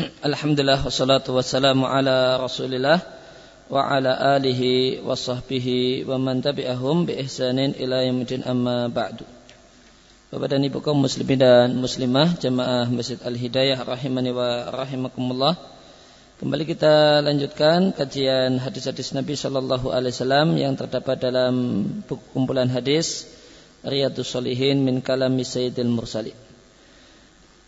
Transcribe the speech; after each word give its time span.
Alhamdulillah 0.28 0.80
wassalatu 0.80 1.36
wassalamu 1.36 1.84
ala 1.84 2.40
Rasulillah 2.40 3.00
wa 3.68 3.84
ala 3.84 4.36
alihi 4.36 5.02
wa 5.04 5.12
sahbihi 5.12 6.08
wa 6.08 6.16
man 6.16 6.40
tabi'ahum 6.40 7.04
bi 7.04 7.20
ihsanin 7.20 7.76
ila 7.76 8.00
yaumil 8.04 8.44
amma 8.46 8.88
ba'du. 8.88 9.26
Bapak 10.30 10.48
dan 10.56 10.62
Ibu 10.62 10.78
kaum 10.80 11.02
muslimin 11.02 11.42
dan 11.42 11.74
muslimah 11.76 12.38
jamaah 12.38 12.86
Masjid 12.88 13.18
Al-Hidayah 13.18 13.82
rahimani 13.82 14.30
wa 14.30 14.70
rahimakumullah. 14.70 15.58
Kembali 16.38 16.64
kita 16.64 17.20
lanjutkan 17.20 17.92
kajian 17.92 18.56
hadis-hadis 18.62 19.12
Nabi 19.12 19.36
sallallahu 19.36 19.92
alaihi 19.92 20.14
wasallam 20.16 20.48
yang 20.56 20.78
terdapat 20.78 21.20
dalam 21.20 21.84
buku 22.06 22.22
kumpulan 22.32 22.70
hadis 22.72 23.28
Riyadhus 23.84 24.32
Shalihin 24.32 24.80
min 24.86 25.04
kalami 25.04 25.44
Sayyidil 25.44 25.90
Mursalin. 25.92 26.49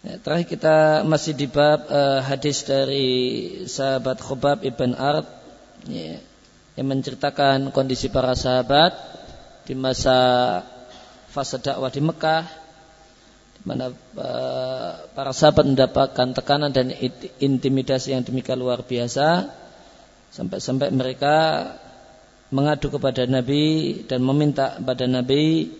Ya, 0.03 0.19
terakhir 0.19 0.59
kita 0.59 0.77
masih 1.07 1.31
di 1.31 1.47
bab 1.47 1.87
uh, 1.87 2.19
hadis 2.27 2.67
dari 2.67 3.07
sahabat 3.71 4.19
Khubab 4.19 4.67
ibn 4.67 4.99
Ard 4.99 5.31
ya, 5.87 6.19
yang 6.75 6.87
menceritakan 6.91 7.71
kondisi 7.71 8.11
para 8.11 8.35
sahabat 8.35 8.99
di 9.63 9.79
masa 9.79 10.19
fase 11.31 11.63
dakwah 11.63 11.87
di 11.87 12.03
Mekah 12.03 12.43
di 13.55 13.63
mana 13.63 13.95
uh, 13.95 15.07
para 15.15 15.31
sahabat 15.31 15.71
mendapatkan 15.71 16.35
tekanan 16.35 16.75
dan 16.75 16.91
intimidasi 17.39 18.19
yang 18.19 18.27
demikian 18.27 18.59
luar 18.59 18.83
biasa. 18.83 19.55
Sampai-sampai 20.35 20.91
mereka 20.91 21.63
mengadu 22.51 22.91
kepada 22.91 23.23
Nabi 23.31 24.03
dan 24.11 24.19
meminta 24.27 24.83
kepada 24.83 25.07
Nabi 25.07 25.71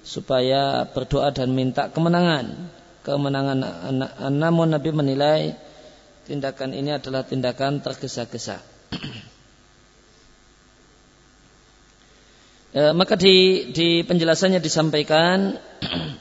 supaya 0.00 0.88
berdoa 0.88 1.28
dan 1.28 1.52
minta 1.52 1.92
kemenangan 1.92 2.72
kemenangan 3.06 3.62
namun 4.34 4.74
Nabi 4.74 4.90
menilai 4.90 5.54
tindakan 6.26 6.74
ini 6.74 6.98
adalah 6.98 7.22
tindakan 7.22 7.78
tergesa-gesa. 7.78 8.58
e, 12.74 12.90
maka 12.90 13.14
di, 13.14 13.70
di 13.70 14.02
penjelasannya 14.02 14.58
disampaikan 14.58 15.54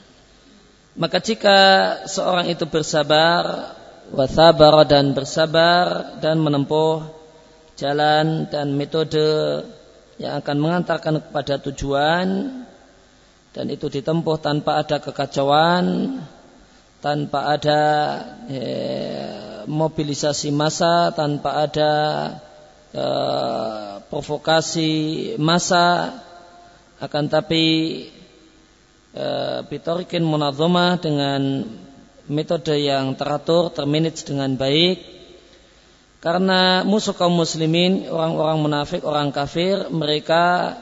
maka 1.01 1.17
jika 1.17 1.57
seorang 2.05 2.53
itu 2.53 2.69
bersabar 2.69 3.73
wasabar 4.13 4.85
dan 4.85 5.17
bersabar 5.17 6.21
dan 6.21 6.37
menempuh 6.37 7.09
jalan 7.73 8.45
dan 8.53 8.77
metode 8.77 9.65
yang 10.21 10.37
akan 10.39 10.57
mengantarkan 10.61 11.19
kepada 11.25 11.57
tujuan 11.65 12.61
dan 13.51 13.65
itu 13.71 13.89
ditempuh 13.89 14.37
tanpa 14.39 14.79
ada 14.83 14.99
kekacauan 15.01 16.19
tanpa 17.05 17.53
ada 17.53 17.81
eh, 18.49 19.61
mobilisasi 19.69 20.49
massa, 20.49 21.13
tanpa 21.13 21.69
ada 21.69 21.93
eh, 22.89 24.01
provokasi 24.09 24.91
massa, 25.37 26.17
akan 26.97 27.25
tapi 27.29 27.63
eh, 29.13 30.17
munazomah 30.17 30.97
dengan 30.97 31.61
metode 32.25 32.73
yang 32.73 33.13
teratur, 33.13 33.69
termanage 33.69 34.25
dengan 34.25 34.57
baik, 34.57 34.97
karena 36.25 36.81
musuh 36.81 37.13
kaum 37.13 37.37
muslimin, 37.37 38.09
orang-orang 38.09 38.65
munafik, 38.65 39.05
orang 39.05 39.29
kafir, 39.29 39.93
mereka 39.93 40.73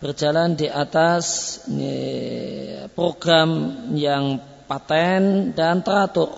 berjalan 0.00 0.56
di 0.56 0.72
atas 0.72 1.60
eh, 1.68 2.88
program 2.96 3.76
yang 3.92 4.40
paten 4.70 5.50
dan 5.50 5.82
teratur. 5.82 6.30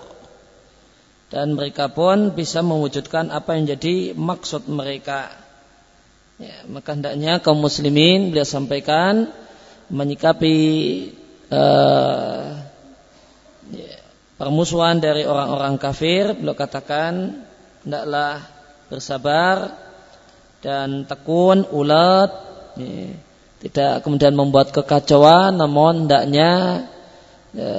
Dan 1.29 1.53
mereka 1.53 1.93
pun 1.93 2.33
bisa 2.33 2.65
mewujudkan 2.65 3.29
apa 3.29 3.53
yang 3.53 3.77
jadi 3.77 4.17
maksud 4.17 4.65
mereka. 4.69 5.29
Ya, 6.41 6.65
maka 6.65 6.97
hendaknya 6.97 7.37
kaum 7.45 7.61
muslimin 7.61 8.33
beliau 8.33 8.45
sampaikan 8.45 9.29
menyikapi 9.93 10.57
uh, 11.53 12.57
ya, 13.69 13.93
permusuhan 14.37 14.97
dari 14.97 15.29
orang-orang 15.29 15.77
kafir. 15.77 16.33
Beliau 16.33 16.57
katakan 16.57 17.45
hendaklah 17.85 18.41
bersabar 18.89 19.77
dan 20.61 21.05
tekun 21.05 21.65
ulat 21.69 22.29
ya, 22.77 23.13
tidak 23.65 24.05
kemudian 24.05 24.37
membuat 24.37 24.69
kekacauan 24.69 25.57
namun 25.57 26.05
hendaknya 26.05 26.85
Ya, 26.85 26.92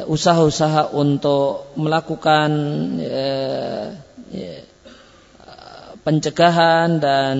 usaha-usaha 0.07 0.95
untuk 0.95 1.75
melakukan 1.75 2.51
ya, 3.03 3.35
ya, 4.31 4.55
pencegahan 6.07 7.03
dan 7.03 7.37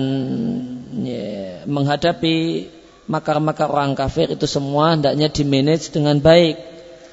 menghadapi 1.63 2.67
makar-makar 3.05 3.69
orang 3.69 3.93
kafir 3.93 4.33
itu 4.33 4.49
semua 4.49 4.97
hendaknya 4.97 5.29
dimanage 5.29 5.93
dengan 5.93 6.17
baik, 6.19 6.57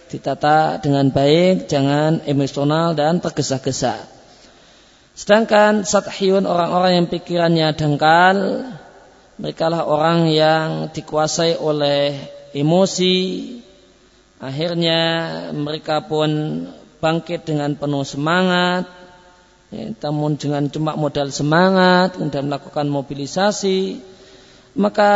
ditata 0.08 0.80
dengan 0.80 1.12
baik, 1.12 1.68
jangan 1.68 2.24
emosional 2.24 2.96
dan 2.96 3.20
tergesa-gesa. 3.20 4.00
Sedangkan 5.12 5.84
sathiyun 5.84 6.48
orang-orang 6.48 7.04
yang 7.04 7.06
pikirannya 7.12 7.68
dangkal, 7.76 8.36
mereka 9.36 9.68
lah 9.68 9.84
orang 9.84 10.32
yang 10.32 10.88
dikuasai 10.88 11.60
oleh 11.60 12.16
emosi, 12.56 13.20
Akhirnya 14.42 14.98
mereka 15.54 16.02
pun 16.02 16.30
bangkit 16.98 17.46
dengan 17.46 17.78
penuh 17.78 18.02
semangat, 18.02 18.90
ya, 19.70 19.94
namun 20.02 20.34
dengan 20.34 20.66
cuma 20.66 20.98
modal 20.98 21.30
semangat, 21.30 22.18
kemudian 22.18 22.50
melakukan 22.50 22.90
mobilisasi, 22.90 24.02
maka 24.74 25.10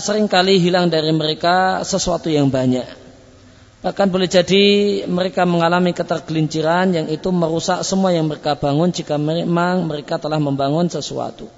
sering 0.00 0.32
kali 0.32 0.56
hilang 0.56 0.88
dari 0.88 1.12
mereka 1.12 1.84
sesuatu 1.84 2.32
yang 2.32 2.48
banyak. 2.48 2.88
Bahkan 3.84 4.08
boleh 4.08 4.28
jadi 4.32 4.64
mereka 5.04 5.44
mengalami 5.44 5.92
ketergelinciran 5.92 6.96
yang 6.96 7.08
itu 7.12 7.28
merusak 7.28 7.84
semua 7.84 8.16
yang 8.16 8.32
mereka 8.32 8.56
bangun 8.56 8.96
jika 8.96 9.20
memang 9.20 9.88
mereka 9.88 10.16
telah 10.16 10.40
membangun 10.40 10.88
sesuatu. 10.88 11.52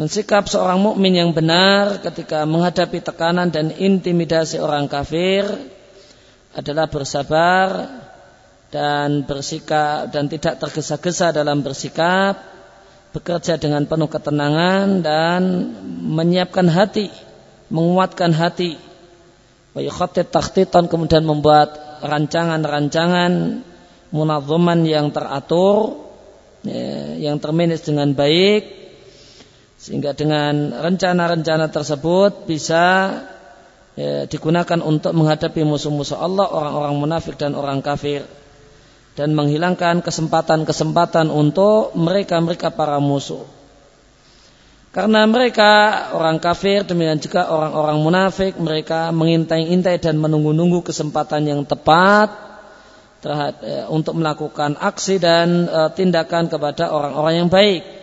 Mensikap 0.00 0.48
seorang 0.48 0.80
mukmin 0.80 1.20
yang 1.20 1.36
benar 1.36 2.00
ketika 2.00 2.48
menghadapi 2.48 3.04
tekanan 3.04 3.52
dan 3.52 3.76
intimidasi 3.76 4.56
orang 4.56 4.88
kafir 4.88 5.44
adalah 6.58 6.90
bersabar 6.90 7.86
dan 8.74 9.22
bersikap 9.24 10.10
dan 10.10 10.26
tidak 10.26 10.58
tergesa-gesa 10.58 11.30
dalam 11.30 11.62
bersikap, 11.62 12.34
bekerja 13.14 13.56
dengan 13.56 13.86
penuh 13.86 14.10
ketenangan 14.10 15.00
dan 15.00 15.40
menyiapkan 16.10 16.66
hati, 16.66 17.08
menguatkan 17.70 18.34
hati. 18.34 18.74
Wa 19.72 19.80
takhtitan 20.10 20.90
kemudian 20.90 21.22
membuat 21.22 22.02
rancangan-rancangan 22.02 23.62
munazzaman 24.10 24.82
yang 24.82 25.14
teratur 25.14 26.08
ya, 26.66 27.14
yang 27.30 27.38
termanage 27.38 27.86
dengan 27.86 28.12
baik 28.16 28.88
sehingga 29.78 30.10
dengan 30.16 30.74
rencana-rencana 30.74 31.70
tersebut 31.70 32.50
bisa 32.50 33.14
ya, 33.98 34.30
digunakan 34.30 34.78
untuk 34.78 35.10
menghadapi 35.10 35.66
musuh-musuh 35.66 36.22
Allah, 36.22 36.46
orang-orang 36.46 36.94
munafik 36.94 37.34
dan 37.34 37.58
orang 37.58 37.82
kafir 37.82 38.22
dan 39.18 39.34
menghilangkan 39.34 39.98
kesempatan-kesempatan 40.06 41.26
untuk 41.34 41.90
mereka-mereka 41.98 42.70
para 42.70 43.02
musuh. 43.02 43.42
Karena 44.94 45.26
mereka 45.26 45.70
orang 46.14 46.38
kafir 46.38 46.86
demikian 46.86 47.18
juga 47.18 47.50
orang-orang 47.50 47.98
munafik 47.98 48.56
mereka 48.56 49.10
mengintai-intai 49.10 50.00
dan 50.00 50.16
menunggu-nunggu 50.16 50.80
kesempatan 50.80 51.44
yang 51.44 51.60
tepat 51.66 52.30
terhadap, 53.18 53.60
eh, 53.66 53.84
untuk 53.90 54.14
melakukan 54.16 54.78
aksi 54.78 55.18
dan 55.18 55.66
eh, 55.66 55.90
tindakan 55.92 56.46
kepada 56.46 56.94
orang-orang 56.94 57.34
yang 57.42 57.50
baik. 57.50 57.97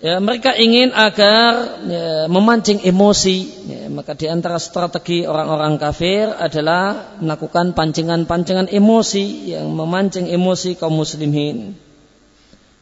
Ya, 0.00 0.16
mereka 0.16 0.56
ingin 0.56 0.96
agar 0.96 1.76
ya, 1.84 2.24
memancing 2.24 2.80
emosi. 2.88 3.38
Ya, 3.68 3.84
maka 3.92 4.16
di 4.16 4.32
antara 4.32 4.56
strategi 4.56 5.28
orang-orang 5.28 5.76
kafir 5.76 6.32
adalah 6.32 7.20
melakukan 7.20 7.76
pancingan-pancingan 7.76 8.72
emosi 8.72 9.52
yang 9.52 9.68
memancing 9.68 10.24
emosi 10.32 10.80
kaum 10.80 10.96
muslimin. 10.96 11.76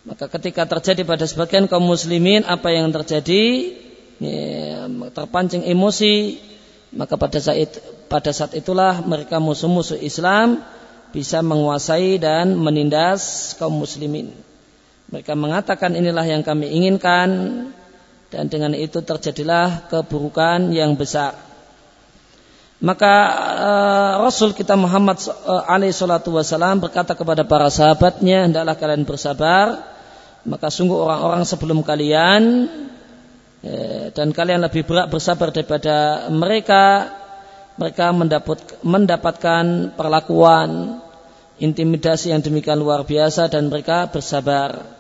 Maka 0.07 0.31
ketika 0.31 0.63
terjadi 0.71 1.03
pada 1.03 1.27
sebagian 1.27 1.67
kaum 1.67 1.91
muslimin 1.91 2.47
apa 2.47 2.71
yang 2.71 2.95
terjadi 2.95 3.75
ya, 4.23 4.87
terpancing 5.11 5.67
emosi, 5.67 6.39
maka 6.95 7.19
pada 7.19 7.43
saat 7.43 7.83
pada 8.07 8.31
saat 8.31 8.55
itulah 8.55 9.03
mereka 9.03 9.43
musuh-musuh 9.43 9.99
Islam 9.99 10.63
bisa 11.11 11.43
menguasai 11.43 12.23
dan 12.23 12.55
menindas 12.55 13.59
kaum 13.59 13.75
muslimin. 13.75 14.31
Mereka 15.09 15.33
mengatakan 15.33 15.97
inilah 15.97 16.25
yang 16.29 16.45
kami 16.45 16.69
inginkan 16.69 17.29
dan 18.29 18.45
dengan 18.53 18.77
itu 18.77 19.01
terjadilah 19.01 19.89
keburukan 19.89 20.69
yang 20.69 21.01
besar. 21.01 21.33
Maka 22.79 23.15
uh, 23.59 24.13
Rasul 24.23 24.55
kita 24.55 24.79
Muhammad 24.79 25.19
uh, 25.27 25.67
alaihi 25.67 25.97
salatu 25.97 26.31
wasalam 26.37 26.79
berkata 26.79 27.19
kepada 27.19 27.43
para 27.43 27.73
sahabatnya, 27.73 28.47
hendaklah 28.47 28.77
kalian 28.79 29.03
bersabar. 29.03 29.97
Maka 30.47 30.71
sungguh 30.71 30.95
orang-orang 30.95 31.43
sebelum 31.45 31.83
kalian 31.83 32.71
eh, 33.61 34.09
dan 34.15 34.33
kalian 34.33 34.65
lebih 34.65 34.87
berat 34.87 35.11
bersabar 35.11 35.51
daripada 35.53 36.29
mereka. 36.31 37.11
Mereka 37.79 38.11
mendapat, 38.11 38.59
mendapatkan 38.81 39.93
perlakuan 39.93 40.99
intimidasi 41.59 42.35
yang 42.35 42.43
demikian 42.43 42.79
luar 42.79 43.07
biasa 43.07 43.51
dan 43.51 43.71
mereka 43.71 44.11
bersabar. 44.11 44.98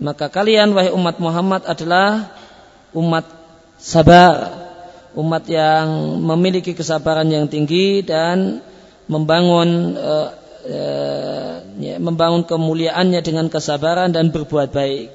Maka 0.00 0.32
kalian 0.32 0.72
wahai 0.72 0.92
umat 0.94 1.16
Muhammad 1.20 1.62
adalah 1.68 2.32
umat 2.94 3.26
sabar 3.76 4.62
umat 5.12 5.44
yang 5.44 6.18
memiliki 6.24 6.72
kesabaran 6.72 7.28
yang 7.28 7.44
tinggi 7.48 8.00
dan 8.00 8.64
membangun 9.08 9.92
uh, 9.96 10.28
ya, 11.76 11.96
membangun 12.00 12.46
kemuliaannya 12.46 13.20
dengan 13.20 13.46
kesabaran 13.52 14.14
dan 14.14 14.32
berbuat 14.32 14.72
baik. 14.72 15.08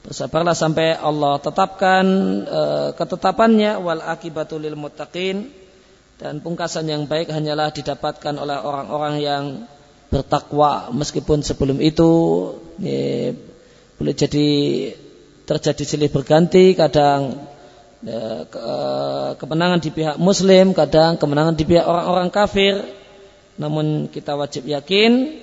Bersabarlah 0.00 0.56
sampai 0.56 0.96
Allah 0.96 1.36
tetapkan 1.42 2.04
uh, 2.48 2.88
ketetapannya 2.96 3.76
wal 3.82 4.00
akibatul 4.00 4.64
lil 4.64 4.78
muttaqin 4.78 5.52
dan 6.16 6.40
pungkasan 6.40 6.88
yang 6.88 7.04
baik 7.04 7.28
hanyalah 7.28 7.72
didapatkan 7.72 8.32
oleh 8.36 8.56
orang-orang 8.60 9.14
yang 9.20 9.44
bertakwa 10.08 10.90
meskipun 10.90 11.44
sebelum 11.44 11.78
itu 11.84 12.10
ya, 12.80 13.32
boleh 14.00 14.16
jadi 14.16 14.48
terjadi 15.44 15.84
silih 15.84 16.08
berganti 16.08 16.72
kadang 16.72 17.36
ya, 18.00 18.48
ke, 18.48 18.64
kemenangan 19.36 19.76
di 19.76 19.92
pihak 19.92 20.16
muslim, 20.16 20.72
kadang 20.72 21.20
kemenangan 21.20 21.52
di 21.52 21.68
pihak 21.68 21.84
orang-orang 21.84 22.32
kafir. 22.32 22.80
Namun 23.60 24.08
kita 24.08 24.40
wajib 24.40 24.64
yakin 24.64 25.36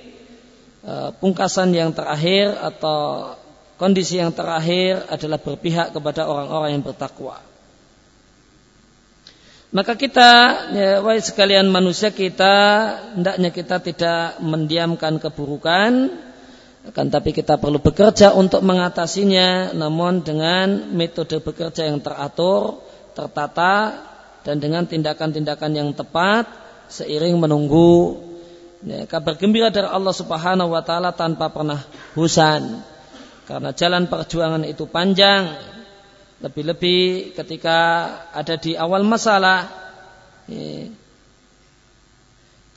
uh, 0.82 1.14
pungkasan 1.22 1.70
yang 1.70 1.94
terakhir 1.94 2.58
atau 2.58 3.38
kondisi 3.78 4.18
yang 4.18 4.34
terakhir 4.34 5.06
adalah 5.06 5.38
berpihak 5.38 5.94
kepada 5.94 6.26
orang-orang 6.26 6.74
yang 6.74 6.82
bertakwa. 6.82 7.38
Maka 9.70 9.94
kita, 9.94 10.30
ya, 10.74 10.90
wahai 10.98 11.22
sekalian 11.22 11.70
manusia 11.70 12.10
kita, 12.10 12.56
hendaknya 13.14 13.54
kita 13.54 13.78
tidak 13.78 14.42
mendiamkan 14.42 15.22
keburukan, 15.22 16.10
akan 16.88 17.06
tapi 17.12 17.36
kita 17.36 17.60
perlu 17.60 17.84
bekerja 17.84 18.32
untuk 18.32 18.64
mengatasinya 18.64 19.76
namun 19.76 20.24
dengan 20.24 20.88
metode 20.96 21.36
bekerja 21.44 21.84
yang 21.84 22.00
teratur, 22.00 22.80
tertata 23.12 23.92
dan 24.40 24.56
dengan 24.56 24.88
tindakan-tindakan 24.88 25.72
yang 25.76 25.92
tepat 25.92 26.48
seiring 26.88 27.36
menunggu 27.36 28.16
ya, 28.80 29.04
kabar 29.04 29.36
gembira 29.36 29.68
dari 29.68 29.84
Allah 29.84 30.16
Subhanahu 30.16 30.72
wa 30.72 30.80
taala 30.80 31.12
tanpa 31.12 31.52
pernah 31.52 31.84
bosan. 32.16 32.80
Karena 33.44 33.72
jalan 33.72 34.08
perjuangan 34.08 34.64
itu 34.64 34.84
panjang. 34.88 35.56
Lebih-lebih 36.38 37.32
ketika 37.34 37.78
ada 38.30 38.54
di 38.56 38.76
awal 38.78 39.04
masalah 39.04 39.68
ya, 40.48 40.88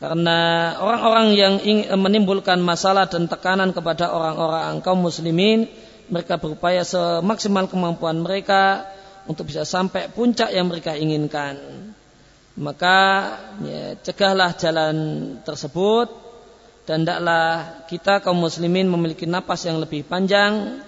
karena 0.02 0.40
orang-orang 0.82 1.28
yang 1.38 1.54
ingin 1.62 1.94
menimbulkan 1.94 2.58
masalah 2.58 3.06
dan 3.06 3.30
tekanan 3.30 3.70
kepada 3.70 4.10
orang-orang 4.10 4.82
kaum 4.82 4.98
muslimin, 4.98 5.70
mereka 6.10 6.42
berupaya 6.42 6.82
semaksimal 6.82 7.70
kemampuan 7.70 8.18
mereka 8.18 8.90
untuk 9.30 9.54
bisa 9.54 9.62
sampai 9.62 10.10
puncak 10.10 10.50
yang 10.50 10.74
mereka 10.74 10.98
inginkan. 10.98 11.54
Maka 12.58 12.98
ya, 13.62 13.94
cegahlah 14.02 14.58
jalan 14.58 14.96
tersebut 15.46 16.10
dan 16.90 17.06
tidaklah 17.06 17.86
kita 17.86 18.26
kaum 18.26 18.42
muslimin 18.42 18.90
memiliki 18.90 19.30
napas 19.30 19.70
yang 19.70 19.78
lebih 19.78 20.02
panjang 20.04 20.82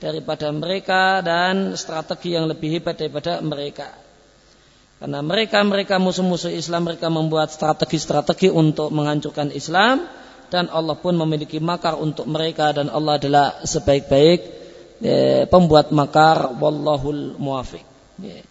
daripada 0.00 0.48
mereka 0.54 1.20
dan 1.20 1.74
strategi 1.74 2.38
yang 2.38 2.46
lebih 2.46 2.78
hebat 2.80 2.96
daripada 2.96 3.42
mereka. 3.44 3.99
Karena 5.00 5.24
mereka-mereka 5.24 5.96
musuh-musuh 5.96 6.52
Islam 6.52 6.92
mereka 6.92 7.08
membuat 7.08 7.48
strategi-strategi 7.48 8.52
untuk 8.52 8.92
menghancurkan 8.92 9.48
Islam 9.48 10.04
dan 10.52 10.68
Allah 10.68 10.92
pun 10.92 11.16
memiliki 11.16 11.56
makar 11.56 11.96
untuk 11.96 12.28
mereka 12.28 12.76
dan 12.76 12.92
Allah 12.92 13.16
adalah 13.16 13.46
sebaik-baik 13.64 14.40
eh, 15.00 15.48
pembuat 15.48 15.88
makar 15.96 16.52
wallahul 16.52 17.32
muwafiq. 17.40 17.80
Ya. 18.20 18.44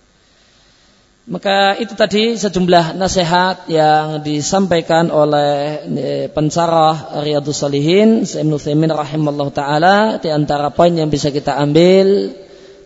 Maka 1.30 1.78
itu 1.78 1.94
tadi 1.94 2.34
sejumlah 2.34 2.98
nasihat 2.98 3.70
yang 3.70 4.26
disampaikan 4.26 5.14
oleh 5.14 5.86
eh, 5.86 6.26
pensarah 6.34 7.22
Riyadus 7.22 7.62
Salihin 7.62 8.26
Ibnu 8.26 8.58
Thaimin 8.58 8.90
rahimallahu 8.90 9.54
taala 9.54 10.18
di 10.18 10.34
antara 10.34 10.74
poin 10.74 10.90
yang 10.90 11.14
bisa 11.14 11.30
kita 11.30 11.54
ambil 11.62 12.34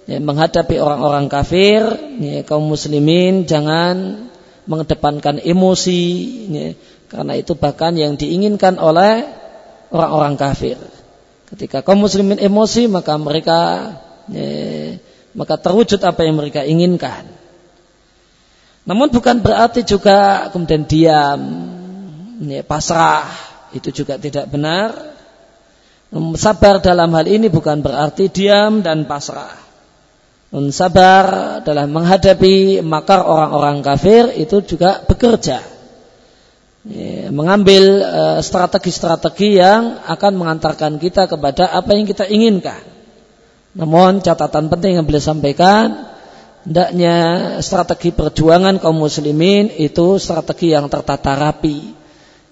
ya, 0.08 0.20
menghadapi 0.20 0.76
orang-orang 0.80 1.32
kafir, 1.32 1.82
ya, 2.20 2.44
kaum 2.44 2.68
muslimin 2.68 3.48
jangan 3.48 4.28
mengedepankan 4.68 5.44
emosi, 5.44 6.04
ya, 6.52 6.68
karena 7.12 7.34
itu 7.36 7.54
bahkan 7.56 7.96
yang 7.96 8.16
diinginkan 8.16 8.80
oleh 8.80 9.28
orang-orang 9.92 10.36
kafir. 10.40 10.80
Ketika 11.54 11.86
kaum 11.86 12.02
muslimin 12.02 12.42
emosi 12.42 12.90
maka 12.90 13.14
mereka 13.20 13.60
ya, 14.32 14.98
maka 15.38 15.56
terwujud 15.62 16.02
apa 16.02 16.26
yang 16.26 16.40
mereka 16.40 16.66
inginkan. 16.66 17.30
Namun 18.84 19.14
bukan 19.16 19.40
berarti 19.40 19.88
juga 19.88 20.50
kemudian 20.52 20.84
diam, 20.84 21.42
ya, 22.44 22.66
pasrah 22.66 23.30
itu 23.72 24.04
juga 24.04 24.20
tidak 24.20 24.52
benar. 24.52 25.14
Sabar 26.38 26.78
dalam 26.78 27.10
hal 27.18 27.26
ini 27.26 27.50
bukan 27.50 27.82
berarti 27.82 28.30
diam 28.30 28.86
dan 28.86 29.10
pasrah 29.10 29.63
sabar 30.70 31.60
dalam 31.66 31.90
menghadapi 31.90 32.86
makar 32.86 33.26
orang-orang 33.26 33.82
kafir 33.82 34.30
itu 34.38 34.62
juga 34.62 35.02
bekerja. 35.02 35.66
Mengambil 37.34 38.04
eh, 38.04 38.40
strategi-strategi 38.44 39.58
yang 39.58 40.04
akan 40.04 40.34
mengantarkan 40.36 41.00
kita 41.00 41.32
kepada 41.32 41.72
apa 41.74 41.96
yang 41.96 42.06
kita 42.06 42.28
inginkan. 42.28 42.84
Namun 43.74 44.22
catatan 44.22 44.70
penting 44.70 45.00
yang 45.00 45.08
beliau 45.08 45.24
sampaikan 45.24 46.14
hendaknya 46.68 47.16
strategi 47.60 48.14
perjuangan 48.14 48.78
kaum 48.78 49.00
muslimin 49.00 49.74
itu 49.80 50.22
strategi 50.22 50.76
yang 50.76 50.88
tertata 50.88 51.36
rapi 51.36 51.92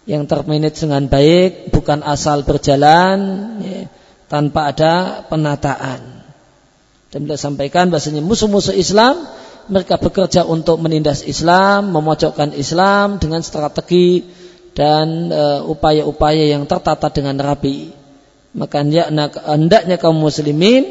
yang 0.10 0.26
termanage 0.26 0.82
dengan 0.82 1.06
baik 1.08 1.70
bukan 1.72 2.04
asal 2.04 2.44
berjalan 2.44 3.20
tanpa 4.28 4.74
ada 4.74 4.94
penataan 5.30 6.21
dan 7.12 7.28
beliau 7.28 7.40
sampaikan 7.40 7.92
bahasanya 7.92 8.24
musuh-musuh 8.24 8.72
Islam 8.72 9.28
mereka 9.68 10.00
bekerja 10.00 10.48
untuk 10.48 10.82
menindas 10.82 11.22
Islam, 11.28 11.92
memojokkan 11.92 12.56
Islam 12.56 13.20
dengan 13.22 13.44
strategi 13.44 14.24
dan 14.72 15.28
uh, 15.30 15.62
upaya-upaya 15.68 16.56
yang 16.56 16.64
tertata 16.66 17.12
dengan 17.12 17.38
rapi. 17.38 17.92
Maka 18.52 18.84
hendaknya 18.84 19.96
kaum 19.96 20.20
muslimin 20.20 20.84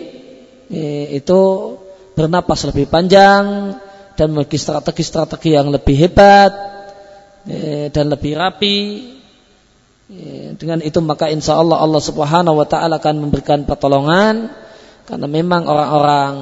itu 1.13 1.41
bernapas 2.17 2.65
lebih 2.65 2.89
panjang 2.89 3.77
dan 4.17 4.27
memiliki 4.33 4.57
strategi-strategi 4.57 5.61
yang 5.61 5.69
lebih 5.69 5.93
hebat 6.09 6.57
dan 7.93 8.07
lebih 8.09 8.33
rapi. 8.41 8.79
Dengan 10.57 10.81
itu 10.81 11.05
maka 11.05 11.29
insya 11.29 11.61
Allah 11.61 11.85
Allah 11.85 12.01
Subhanahu 12.01 12.65
Wa 12.65 12.67
Taala 12.71 12.97
akan 12.97 13.29
memberikan 13.29 13.69
pertolongan 13.69 14.49
karena 15.11 15.27
memang 15.27 15.67
orang-orang 15.67 16.33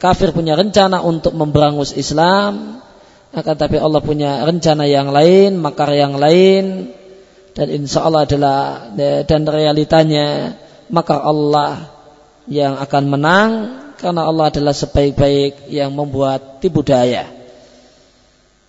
kafir 0.00 0.32
punya 0.32 0.56
rencana 0.56 1.04
untuk 1.04 1.36
memberangus 1.36 1.92
Islam, 1.92 2.80
akan 3.36 3.54
tapi 3.60 3.76
Allah 3.76 4.00
punya 4.00 4.48
rencana 4.48 4.88
yang 4.88 5.12
lain, 5.12 5.60
makar 5.60 5.92
yang 5.92 6.16
lain, 6.16 6.88
dan 7.52 7.68
insya 7.68 8.08
Allah 8.08 8.24
adalah 8.24 8.56
dan 9.28 9.44
realitanya 9.44 10.56
maka 10.88 11.20
Allah 11.20 11.92
yang 12.48 12.80
akan 12.80 13.04
menang. 13.12 13.50
Karena 13.98 14.30
Allah 14.30 14.46
adalah 14.46 14.70
sebaik-baik 14.70 15.74
yang 15.74 15.90
membuat 15.90 16.62
tipu 16.62 16.86
daya. 16.86 17.26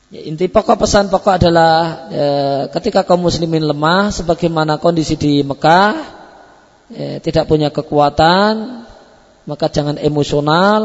Ya, 0.09 0.21
inti 0.25 0.49
pokok 0.49 0.81
pesan 0.81 1.13
pokok 1.13 1.37
adalah 1.37 2.09
ya, 2.09 2.29
ketika 2.73 3.05
kaum 3.05 3.29
muslimin 3.29 3.61
lemah 3.61 4.09
sebagaimana 4.09 4.81
kondisi 4.81 5.13
di 5.13 5.45
Mekah 5.45 5.93
ya, 6.89 7.21
tidak 7.21 7.45
punya 7.45 7.69
kekuatan 7.69 8.88
maka 9.49 9.65
jangan 9.73 9.97
emosional 9.97 10.81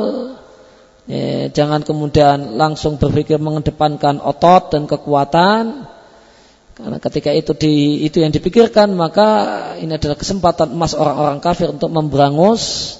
ya, 1.04 1.52
jangan 1.52 1.84
kemudian 1.84 2.56
langsung 2.56 2.96
berpikir 2.96 3.36
mengedepankan 3.36 4.24
otot 4.24 4.72
dan 4.72 4.88
kekuatan. 4.88 5.92
Karena 6.74 6.98
ketika 6.98 7.30
itu 7.30 7.52
di 7.54 8.02
itu 8.02 8.18
yang 8.24 8.32
dipikirkan 8.32 8.90
maka 8.96 9.28
ini 9.78 9.94
adalah 9.94 10.16
kesempatan 10.16 10.74
emas 10.74 10.96
orang-orang 10.96 11.38
kafir 11.38 11.70
untuk 11.70 11.92
memberangus 11.92 12.96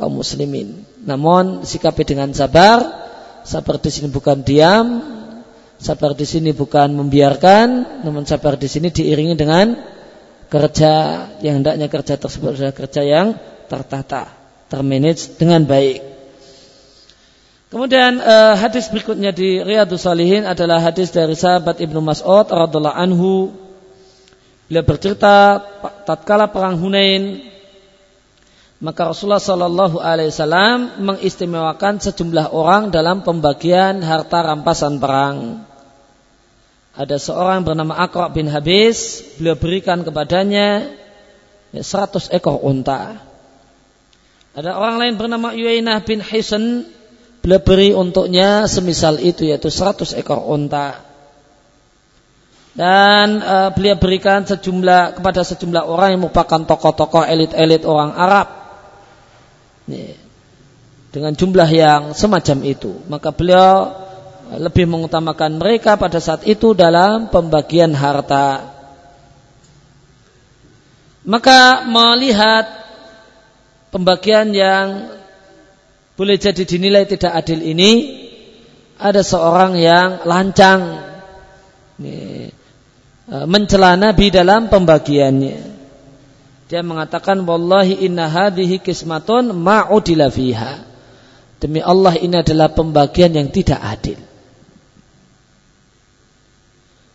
kaum 0.00 0.16
muslimin. 0.16 0.82
Namun 1.04 1.62
sikapi 1.62 2.02
dengan 2.08 2.32
sabar, 2.32 2.82
sabar 3.44 3.78
di 3.78 3.90
sini 3.92 4.10
bukan 4.10 4.42
diam, 4.42 4.86
Sabar 5.82 6.14
di 6.14 6.22
sini 6.22 6.54
bukan 6.54 6.94
membiarkan, 6.94 7.98
namun 8.06 8.22
sabar 8.22 8.54
di 8.54 8.70
sini 8.70 8.94
diiringi 8.94 9.34
dengan 9.34 9.74
kerja 10.46 11.26
yang 11.42 11.58
hendaknya 11.58 11.90
kerja 11.90 12.14
tersebut 12.14 12.54
adalah 12.54 12.70
kerja 12.70 13.02
yang 13.02 13.34
tertata, 13.66 14.30
termanage 14.72 15.36
dengan 15.36 15.68
baik. 15.68 16.00
Kemudian 17.68 18.20
uh, 18.20 18.56
hadis 18.56 18.88
berikutnya 18.88 19.32
di 19.36 19.60
Riyadus 19.60 20.08
Salihin 20.08 20.48
adalah 20.48 20.80
hadis 20.80 21.12
dari 21.12 21.36
sahabat 21.36 21.80
Ibnu 21.84 22.00
Mas'ud 22.00 22.48
radhiallahu 22.48 22.96
anhu. 22.96 23.52
Beliau 24.72 24.84
bercerita 24.88 25.60
tatkala 26.08 26.48
perang 26.48 26.80
Hunain 26.80 27.52
maka 28.82 29.12
Rasulullah 29.12 29.38
Shallallahu 29.38 30.00
Alaihi 30.00 30.32
Wasallam 30.32 31.06
mengistimewakan 31.06 32.02
sejumlah 32.02 32.50
orang 32.50 32.90
dalam 32.90 33.22
pembagian 33.22 34.02
harta 34.02 34.42
rampasan 34.42 34.98
perang 34.98 35.62
ada 36.92 37.16
seorang 37.16 37.64
bernama 37.64 37.96
Akra 37.96 38.28
bin 38.28 38.52
Habis, 38.52 39.24
beliau 39.40 39.56
berikan 39.56 40.04
kepadanya 40.04 40.92
100 41.72 42.28
ekor 42.36 42.60
unta. 42.60 43.31
Ada 44.52 44.76
orang 44.76 45.00
lain 45.00 45.14
bernama 45.16 45.56
Yuainah 45.56 46.04
bin 46.04 46.20
Hisan, 46.20 46.84
beliau 47.40 47.60
beri 47.64 47.96
untuknya 47.96 48.68
semisal 48.68 49.16
itu 49.16 49.48
yaitu 49.48 49.72
100 49.72 50.12
ekor 50.20 50.44
unta. 50.44 51.00
Dan 52.72 53.40
uh, 53.40 53.68
beliau 53.72 53.96
berikan 54.00 54.44
sejumlah 54.44 55.20
kepada 55.20 55.44
sejumlah 55.44 55.84
orang 55.84 56.16
yang 56.16 56.20
merupakan 56.24 56.64
tokoh-tokoh 56.64 57.24
elit-elit 57.24 57.84
orang 57.84 58.12
Arab. 58.16 58.48
Nih, 59.88 60.16
dengan 61.12 61.36
jumlah 61.36 61.68
yang 61.68 62.02
semacam 62.16 62.58
itu. 62.64 62.96
Maka 63.08 63.28
beliau 63.32 63.92
lebih 64.56 64.88
mengutamakan 64.88 65.60
mereka 65.60 65.96
pada 66.00 66.20
saat 66.20 66.44
itu 66.48 66.72
dalam 66.72 67.28
pembagian 67.28 67.92
harta. 67.92 68.72
Maka 71.22 71.86
melihat 71.86 72.81
pembagian 73.92 74.56
yang 74.56 75.12
boleh 76.16 76.36
jadi 76.40 76.64
dinilai 76.64 77.04
tidak 77.04 77.36
adil 77.36 77.60
ini, 77.60 78.24
ada 78.96 79.20
seorang 79.20 79.76
yang 79.76 80.24
lancang 80.24 80.80
e, 82.00 82.12
mencela 83.44 83.94
Nabi 84.00 84.32
dalam 84.32 84.72
pembagiannya. 84.72 85.58
Dia 86.72 86.80
mengatakan 86.80 87.44
wallahi 87.44 88.00
inna 88.08 88.32
hadhihi 88.32 88.80
kismatun 88.80 89.52
ma'udila 89.52 90.32
fiha. 90.32 90.88
Demi 91.60 91.84
Allah 91.84 92.16
ini 92.16 92.40
adalah 92.40 92.72
pembagian 92.72 93.36
yang 93.36 93.52
tidak 93.52 93.78
adil. 93.78 94.18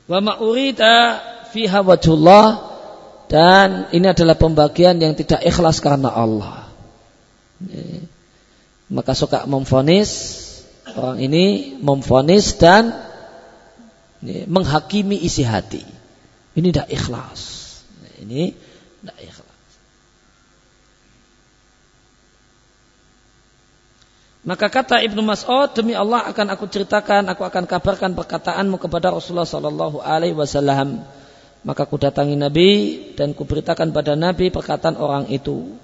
Wa 0.08 0.24
ma'urita 0.24 0.94
fiha 1.52 1.84
wajhullah 1.84 2.48
dan 3.28 3.92
ini 3.92 4.08
adalah 4.08 4.40
pembagian 4.40 5.04
yang 5.04 5.16
tidak 5.20 5.44
ikhlas 5.44 5.84
karena 5.84 6.14
Allah. 6.16 6.67
Maka 8.88 9.12
suka 9.18 9.44
memfonis 9.50 10.10
orang 10.96 11.20
ini 11.20 11.76
memfonis 11.78 12.56
dan 12.56 12.96
menghakimi 14.24 15.20
isi 15.20 15.44
hati. 15.44 15.84
Ini 16.58 16.74
tidak 16.74 16.90
ikhlas. 16.90 17.42
Ini 18.18 18.54
tidak 19.04 19.18
ikhlas. 19.22 19.48
Maka 24.48 24.72
kata 24.72 25.04
Ibnu 25.04 25.28
Mas'ud, 25.28 25.76
demi 25.76 25.92
Allah 25.92 26.24
akan 26.24 26.56
aku 26.56 26.72
ceritakan, 26.72 27.28
aku 27.28 27.44
akan 27.44 27.68
kabarkan 27.68 28.16
perkataanmu 28.16 28.80
kepada 28.80 29.12
Rasulullah 29.12 29.44
Sallallahu 29.44 30.00
Alaihi 30.00 30.32
Wasallam. 30.32 31.04
Maka 31.68 31.84
ku 31.84 32.00
datangi 32.00 32.40
Nabi 32.40 32.70
dan 33.20 33.36
ku 33.36 33.44
beritakan 33.44 33.92
pada 33.92 34.16
Nabi 34.16 34.48
perkataan 34.48 34.96
orang 34.96 35.28
itu. 35.28 35.76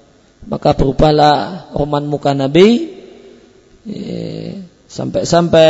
Maka 0.44 0.76
berubahlah 0.76 1.72
roman 1.72 2.04
muka 2.04 2.36
Nabi 2.36 2.92
sampai-sampai 4.88 5.70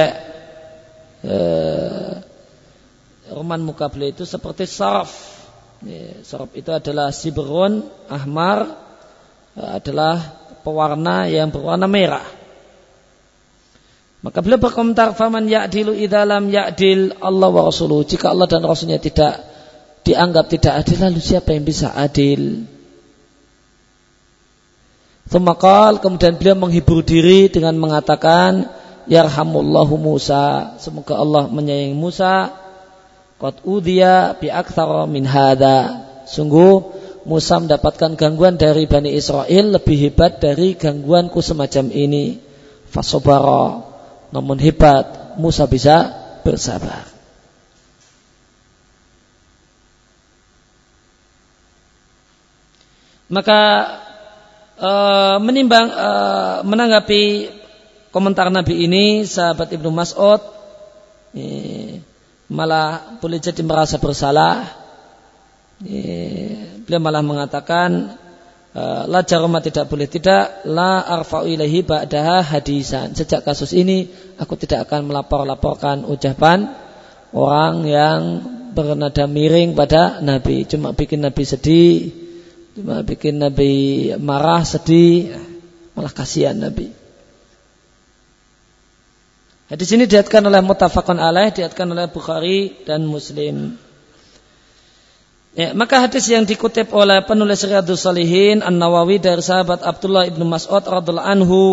eh, 1.23 2.11
roman 3.31 3.61
muka 3.63 3.87
beliau 3.87 4.11
itu 4.13 4.25
seperti 4.27 4.67
saraf. 4.67 5.11
Saraf 6.23 6.55
itu 6.55 6.71
adalah 6.71 7.11
siberon, 7.11 7.85
ahmar, 8.07 8.71
eh, 9.55 9.71
adalah 9.77 10.19
pewarna 10.63 11.27
yang 11.27 11.51
berwarna 11.51 11.87
merah. 11.87 12.25
Maka 14.23 14.39
beliau 14.39 14.55
berkomentar 14.55 15.11
faman 15.19 15.51
ya'dilu 15.51 15.91
idalam 15.99 16.47
ya'dil 16.47 17.19
Allah 17.19 17.51
wa 17.51 17.67
rasuluh. 17.67 18.07
Jika 18.07 18.31
Allah 18.31 18.47
dan 18.47 18.63
Rasulnya 18.63 18.95
tidak 18.95 19.43
dianggap 20.07 20.47
tidak 20.47 20.79
adil 20.79 20.97
lalu 21.03 21.19
siapa 21.19 21.51
yang 21.51 21.67
bisa 21.67 21.91
adil? 21.91 22.63
Semakal 25.33 25.97
kemudian 25.97 26.37
beliau 26.37 26.53
menghibur 26.53 27.01
diri 27.01 27.49
dengan 27.49 27.73
mengatakan 27.81 28.69
Yarhamullahu 29.09 29.97
Musa. 29.97 30.77
Semoga 30.77 31.17
Allah 31.17 31.49
menyayangi 31.49 31.97
Musa. 31.97 32.53
Qad 33.41 33.65
udhiya 33.65 34.37
bi 34.37 34.53
min 35.09 35.25
hada. 35.25 36.05
Sungguh 36.29 36.85
Musa 37.25 37.57
mendapatkan 37.57 38.13
gangguan 38.13 38.61
dari 38.61 38.85
Bani 38.85 39.09
Israel 39.09 39.73
lebih 39.73 40.05
hebat 40.05 40.37
dari 40.37 40.77
gangguanku 40.77 41.41
semacam 41.41 41.89
ini. 41.89 42.37
Fasobara 42.93 43.89
namun 44.29 44.61
hebat 44.61 45.33
Musa 45.41 45.65
bisa 45.65 46.13
bersabar. 46.45 47.09
Maka 53.33 53.61
e, 54.83 54.91
menimbang 55.39 55.87
e, 55.87 56.09
menanggapi 56.67 57.23
komentar 58.11 58.51
Nabi 58.51 58.83
ini 58.83 59.23
sahabat 59.23 59.71
Ibnu 59.71 59.87
Mas'ud 59.87 60.43
e, 61.31 61.43
malah 62.51 63.15
boleh 63.23 63.39
jadi 63.39 63.63
merasa 63.63 63.95
bersalah. 64.03 64.67
E, 65.79 65.99
beliau 66.83 66.99
malah 66.99 67.23
mengatakan 67.23 68.19
Eh, 68.73 69.03
la 69.05 69.21
jarumah 69.21 69.61
tidak 69.61 69.85
boleh 69.85 70.09
tidak 70.09 70.65
la 70.65 71.05
arfa'u 71.05 71.45
ilaihi 71.45 71.85
ba'daha 71.85 72.41
hadisan 72.57 73.13
sejak 73.13 73.45
kasus 73.45 73.69
ini 73.69 74.09
aku 74.41 74.57
tidak 74.57 74.89
akan 74.89 75.13
melapor-laporkan 75.13 76.01
ucapan 76.09 76.73
orang 77.37 77.85
yang 77.85 78.21
bernada 78.73 79.29
miring 79.29 79.77
pada 79.77 80.25
Nabi 80.25 80.65
cuma 80.65 80.89
bikin 80.97 81.21
Nabi 81.21 81.45
sedih 81.45 81.93
cuma 82.73 83.05
bikin 83.05 83.37
Nabi 83.37 84.09
marah 84.17 84.65
sedih 84.65 85.33
malah 85.93 86.13
kasihan 86.13 86.57
Nabi 86.57 86.89
Hadis 89.71 89.89
ini 89.95 90.05
diatkan 90.05 90.45
oleh 90.45 90.61
mutafakun 90.61 91.17
alaih 91.17 91.49
diatkan 91.49 91.89
oleh 91.89 92.05
Bukhari 92.11 92.85
dan 92.85 93.09
Muslim 93.09 93.79
Ya, 95.53 95.69
maka 95.77 96.01
hadis 96.01 96.25
yang 96.33 96.49
dikutip 96.49 96.89
oleh 96.97 97.21
penulis 97.29 97.61
Riyadus 97.61 98.09
Salihin 98.09 98.65
An-Nawawi 98.65 99.21
dari 99.21 99.37
sahabat 99.37 99.85
Abdullah 99.85 100.25
ibnu 100.25 100.49
Mas'ud 100.49 100.81
radhiallahu 100.81 101.29
anhu 101.29 101.63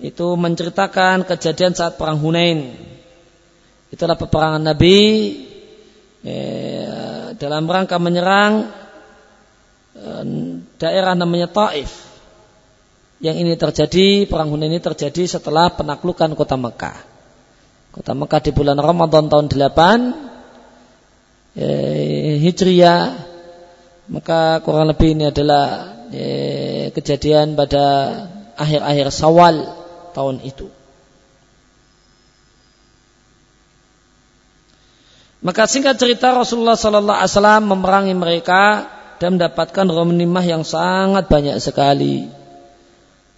itu 0.00 0.24
menceritakan 0.32 1.28
kejadian 1.28 1.76
saat 1.76 2.00
perang 2.00 2.16
Hunain. 2.16 2.72
Itulah 3.92 4.16
peperangan 4.16 4.64
Nabi 4.64 4.96
ya, 6.24 7.36
dalam 7.36 7.68
rangka 7.68 8.00
menyerang 8.00 8.72
daerah 10.78 11.18
namanya 11.18 11.50
Taif. 11.50 11.90
Yang 13.20 13.36
ini 13.36 13.52
terjadi 13.52 14.24
perang 14.24 14.48
Hunain 14.48 14.72
ini 14.72 14.80
terjadi 14.80 15.28
setelah 15.28 15.68
penaklukan 15.76 16.32
kota 16.32 16.56
Mekah. 16.56 16.96
Kota 17.92 18.16
Mekah 18.16 18.40
di 18.40 18.50
bulan 18.54 18.80
Ramadan 18.80 19.28
tahun 19.28 19.52
8 19.52 21.58
eh, 21.58 22.38
Hijriah 22.40 23.28
maka 24.10 24.58
kurang 24.64 24.90
lebih 24.90 25.14
ini 25.14 25.28
adalah 25.28 25.92
eh, 26.10 26.90
kejadian 26.96 27.54
pada 27.54 27.84
akhir-akhir 28.56 29.06
Sawal 29.12 29.68
tahun 30.16 30.40
itu. 30.42 30.66
Maka 35.40 35.64
singkat 35.64 35.96
cerita 35.96 36.36
Rasulullah 36.36 36.76
Sallallahu 36.76 37.16
Alaihi 37.16 37.32
Wasallam 37.32 37.64
memerangi 37.64 38.12
mereka 38.12 38.92
dan 39.20 39.36
mendapatkan 39.36 39.84
ghanimah 39.84 40.44
yang 40.48 40.64
sangat 40.64 41.28
banyak 41.28 41.60
sekali. 41.60 42.32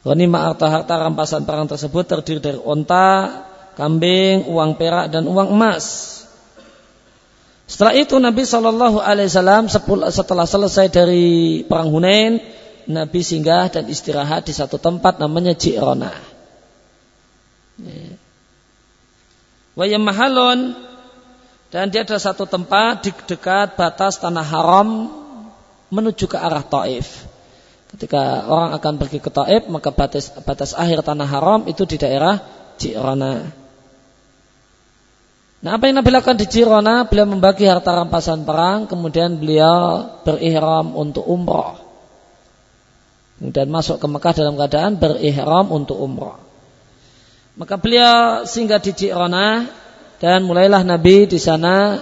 Ghanimah 0.07 0.55
harta-harta 0.55 0.95
rampasan 0.95 1.43
perang 1.43 1.67
tersebut 1.67 2.07
terdiri 2.07 2.39
dari 2.39 2.59
onta, 2.63 3.43
kambing, 3.75 4.47
uang 4.47 4.79
perak 4.79 5.11
dan 5.11 5.27
uang 5.27 5.51
emas. 5.51 6.11
Setelah 7.67 7.99
itu 7.99 8.15
Nabi 8.23 8.47
Shallallahu 8.47 9.03
Alaihi 9.03 9.27
Wasallam 9.27 9.67
setelah 10.11 10.47
selesai 10.47 10.87
dari 10.87 11.63
perang 11.67 11.91
Hunain, 11.91 12.39
Nabi 12.87 13.21
singgah 13.23 13.67
dan 13.71 13.91
istirahat 13.91 14.47
di 14.47 14.55
satu 14.55 14.79
tempat 14.79 15.19
namanya 15.19 15.55
Jirona. 15.55 16.15
Wayam 19.73 20.05
mahalon 20.05 20.77
Dan 21.73 21.89
dia 21.89 22.05
ada 22.05 22.21
satu 22.21 22.45
tempat 22.45 23.09
di 23.09 23.11
dekat 23.25 23.81
batas 23.81 24.21
tanah 24.21 24.45
haram 24.45 25.22
menuju 25.93 26.25
ke 26.25 26.41
arah 26.41 26.65
Taif. 26.65 27.29
Ketika 27.93 28.49
orang 28.49 28.73
akan 28.73 28.93
pergi 28.97 29.21
ke 29.21 29.29
Taif, 29.29 29.69
maka 29.69 29.93
batas, 29.93 30.33
batas 30.49 30.73
akhir 30.73 31.05
tanah 31.05 31.29
haram 31.29 31.69
itu 31.69 31.85
di 31.85 32.01
daerah 32.01 32.41
Jirona. 32.81 33.53
Nah 35.63 35.71
apa 35.79 35.87
yang 35.87 36.01
Nabi 36.01 36.11
lakukan 36.11 36.41
di 36.41 36.49
Jirona? 36.49 37.05
Beliau 37.05 37.29
membagi 37.29 37.69
harta 37.69 37.93
rampasan 37.93 38.49
perang, 38.49 38.89
kemudian 38.89 39.37
beliau 39.37 40.09
berihram 40.25 40.97
untuk 40.97 41.29
umroh. 41.29 41.79
Kemudian 43.37 43.69
masuk 43.69 44.01
ke 44.01 44.07
Mekah 44.09 44.33
dalam 44.33 44.57
keadaan 44.57 44.97
berihram 44.97 45.69
untuk 45.69 46.01
umroh. 46.01 46.41
Maka 47.61 47.77
beliau 47.77 48.49
singgah 48.49 48.81
di 48.81 48.97
Jirona 48.97 49.69
dan 50.17 50.49
mulailah 50.49 50.81
Nabi 50.81 51.29
di 51.29 51.37
sana 51.37 52.01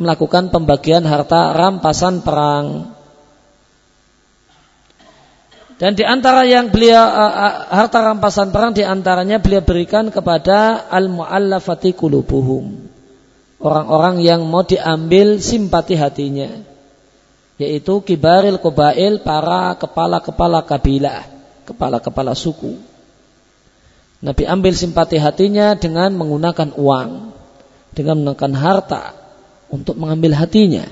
melakukan 0.00 0.48
pembagian 0.48 1.04
harta 1.04 1.52
rampasan 1.52 2.24
perang. 2.24 2.95
Dan 5.76 5.92
di 5.92 6.04
antara 6.08 6.48
yang 6.48 6.72
beliau 6.72 7.04
uh, 7.04 7.68
harta 7.68 8.00
rampasan 8.00 8.48
perang 8.48 8.72
di 8.72 8.80
antaranya 8.80 9.36
beliau 9.36 9.60
berikan 9.60 10.08
kepada 10.08 10.88
al-muallafati 10.88 11.92
qulubuhum. 11.92 12.88
Orang-orang 13.60 14.24
yang 14.24 14.44
mau 14.48 14.64
diambil 14.64 15.36
simpati 15.40 15.96
hatinya. 15.96 16.48
Yaitu 17.56 18.04
kibaril 18.04 18.60
kubail 18.60 19.20
para 19.24 19.76
kepala-kepala 19.76 20.64
kabilah, 20.64 21.24
kepala-kepala 21.68 22.32
suku. 22.36 22.76
Nabi 24.24 24.48
ambil 24.48 24.72
simpati 24.72 25.20
hatinya 25.20 25.76
dengan 25.76 26.16
menggunakan 26.16 26.72
uang 26.76 27.36
dengan 27.92 28.16
menggunakan 28.20 28.54
harta 28.56 29.04
untuk 29.72 29.96
mengambil 29.96 30.36
hatinya 30.36 30.84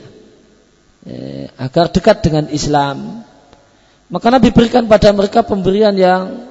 eh, 1.09 1.49
agar 1.57 1.89
dekat 1.93 2.25
dengan 2.25 2.49
Islam. 2.53 3.24
Maka 4.13 4.27
Nabi 4.29 4.53
berikan 4.53 4.85
pada 4.85 5.11
mereka 5.17 5.41
pemberian 5.45 5.97
yang 5.97 6.49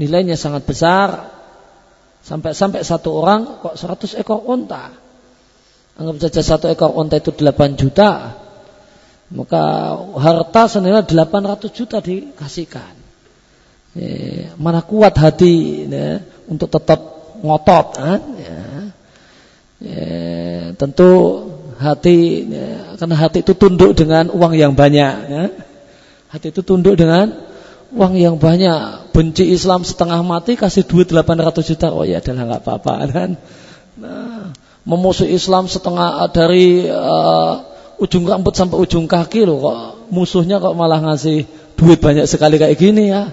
nilainya 0.00 0.34
sangat 0.34 0.64
besar 0.64 1.30
sampai 2.24 2.56
sampai 2.56 2.80
satu 2.80 3.12
orang 3.20 3.60
kok 3.60 3.76
100 3.76 4.20
ekor 4.20 4.40
unta. 4.48 4.92
Anggap 5.94 6.16
saja 6.26 6.42
satu 6.42 6.66
ekor 6.72 6.90
unta 6.96 7.20
itu 7.20 7.30
8 7.30 7.76
juta. 7.76 8.40
Maka 9.34 9.62
harta 10.20 10.62
senilai 10.68 11.04
800 11.04 11.72
juta 11.72 11.98
dikasihkan. 12.00 12.94
Eh, 13.94 14.50
mana 14.58 14.82
kuat 14.82 15.14
hati 15.14 15.86
ya, 15.86 16.18
untuk 16.50 16.66
tetap 16.66 16.98
ngotot? 17.40 17.86
Ya 18.42 18.74
ya, 19.84 20.72
tentu 20.78 21.10
hati 21.76 22.48
ya, 22.48 22.96
karena 22.96 23.16
hati 23.18 23.44
itu 23.44 23.52
tunduk 23.52 23.92
dengan 23.92 24.32
uang 24.32 24.54
yang 24.56 24.72
banyak 24.72 25.14
ya. 25.28 25.44
Hati 26.34 26.50
itu 26.50 26.66
tunduk 26.66 26.98
dengan 26.98 27.30
uang 27.94 28.18
yang 28.18 28.36
banyak 28.42 29.14
benci 29.14 29.54
Islam 29.54 29.86
setengah 29.86 30.18
mati 30.26 30.58
kasih 30.58 30.82
duit 30.82 31.06
800 31.06 31.62
juta. 31.62 31.94
Oh 31.94 32.02
ya 32.02 32.18
adalah 32.18 32.58
nggak 32.58 32.62
apa-apa 32.66 32.94
kan? 33.14 33.30
Nah, 33.94 34.50
memusuh 34.82 35.30
Islam 35.30 35.70
setengah 35.70 36.26
dari 36.34 36.90
uh, 36.90 37.62
ujung 38.02 38.26
rambut 38.26 38.50
sampai 38.50 38.82
ujung 38.82 39.06
kaki 39.06 39.46
loh 39.46 39.62
kok 39.62 39.78
musuhnya 40.10 40.58
kok 40.58 40.74
malah 40.74 40.98
ngasih 40.98 41.46
duit 41.78 42.02
banyak 42.02 42.26
sekali 42.26 42.58
kayak 42.58 42.74
gini 42.74 43.14
ya? 43.14 43.30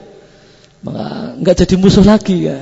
Maka 0.86 1.38
nggak 1.42 1.66
jadi 1.66 1.76
musuh 1.82 2.06
lagi 2.06 2.54
ya? 2.54 2.62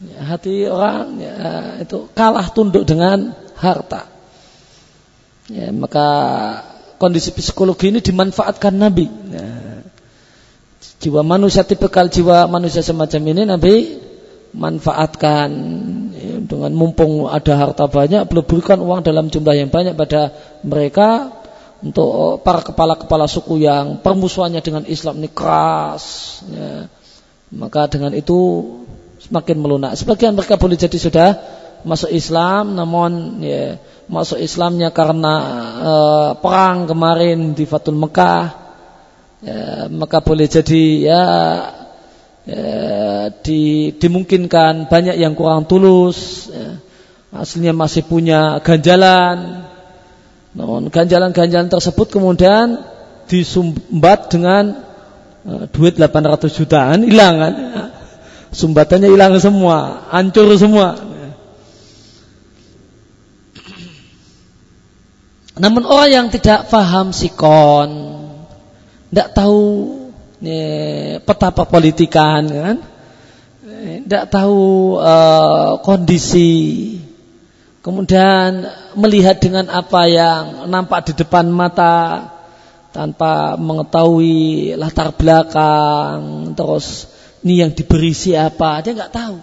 Ya, 0.00 0.20
hati 0.24 0.64
orang 0.64 1.20
ya, 1.20 1.36
itu 1.84 2.08
kalah 2.16 2.48
tunduk 2.52 2.88
dengan 2.88 3.36
harta. 3.56 4.08
Ya, 5.52 5.68
maka 5.76 6.08
kondisi 7.00 7.32
psikologi 7.32 7.88
ini 7.88 8.04
dimanfaatkan 8.04 8.76
Nabi. 8.76 9.08
Ya, 9.32 9.48
jiwa 11.00 11.24
manusia 11.24 11.64
tipikal 11.64 12.12
jiwa 12.12 12.44
manusia 12.44 12.84
semacam 12.84 13.20
ini 13.32 13.42
Nabi 13.48 13.74
manfaatkan 14.52 15.48
ya, 16.12 16.36
dengan 16.44 16.76
mumpung 16.76 17.32
ada 17.32 17.56
harta 17.56 17.88
banyak 17.88 18.28
belum 18.28 18.44
berikan 18.44 18.78
uang 18.84 19.00
dalam 19.00 19.32
jumlah 19.32 19.56
yang 19.56 19.72
banyak 19.72 19.96
pada 19.96 20.36
mereka 20.60 21.32
untuk 21.80 22.44
para 22.44 22.60
kepala-kepala 22.60 23.24
suku 23.24 23.64
yang 23.64 24.04
permusuhannya 24.04 24.60
dengan 24.60 24.84
Islam 24.84 25.24
ini 25.24 25.32
keras 25.32 26.04
ya. 26.44 26.92
maka 27.56 27.88
dengan 27.88 28.12
itu 28.12 28.36
semakin 29.24 29.56
melunak. 29.56 29.96
Sebagian 29.96 30.36
mereka 30.36 30.60
boleh 30.60 30.76
jadi 30.76 30.98
sudah 31.00 31.28
masuk 31.84 32.12
Islam, 32.12 32.76
namun 32.76 33.40
ya, 33.40 33.80
masuk 34.10 34.42
Islamnya 34.42 34.90
karena 34.90 35.34
uh, 35.78 36.30
perang 36.42 36.90
kemarin 36.90 37.54
di 37.54 37.62
Fatul 37.62 37.94
Mekah, 37.94 38.42
ya, 39.38 39.86
maka 39.86 40.18
boleh 40.18 40.50
jadi 40.50 40.84
ya, 40.98 41.24
ya 42.42 42.66
di, 43.30 43.94
dimungkinkan 43.94 44.90
banyak 44.90 45.14
yang 45.14 45.38
kurang 45.38 45.70
tulus, 45.70 46.50
ya, 46.50 46.82
aslinya 47.38 47.70
masih 47.70 48.02
punya 48.02 48.58
ganjalan, 48.66 49.62
namun 50.58 50.90
ganjalan-ganjalan 50.90 51.70
tersebut 51.70 52.10
kemudian 52.10 52.82
disumbat 53.30 54.26
dengan 54.26 54.90
uh, 55.46 55.64
duit 55.70 55.94
800 55.94 56.50
jutaan 56.50 57.06
hilang 57.06 57.38
kan? 57.38 57.54
Sumbatannya 58.50 59.06
hilang 59.06 59.38
semua, 59.38 60.10
hancur 60.10 60.50
semua. 60.58 61.09
Namun 65.60 65.84
orang 65.84 66.08
yang 66.08 66.26
tidak 66.32 66.72
paham 66.72 67.12
sikon, 67.12 67.90
tidak 69.12 69.36
tahu 69.36 69.60
ya, 70.40 70.64
peta 71.20 71.52
perpolitikan, 71.52 72.42
kan? 72.48 72.76
tidak 74.08 74.32
tahu 74.32 74.96
uh, 74.96 75.84
kondisi, 75.84 76.96
kemudian 77.84 78.64
melihat 78.96 79.36
dengan 79.36 79.68
apa 79.68 80.08
yang 80.08 80.64
nampak 80.72 81.12
di 81.12 81.20
depan 81.20 81.52
mata 81.52 82.28
tanpa 82.96 83.60
mengetahui 83.60 84.72
latar 84.80 85.12
belakang, 85.12 86.52
terus 86.56 87.12
ini 87.44 87.60
yang 87.60 87.72
diberi 87.76 88.16
siapa? 88.16 88.80
Dia 88.80 88.96
nggak 88.96 89.12
tahu. 89.12 89.36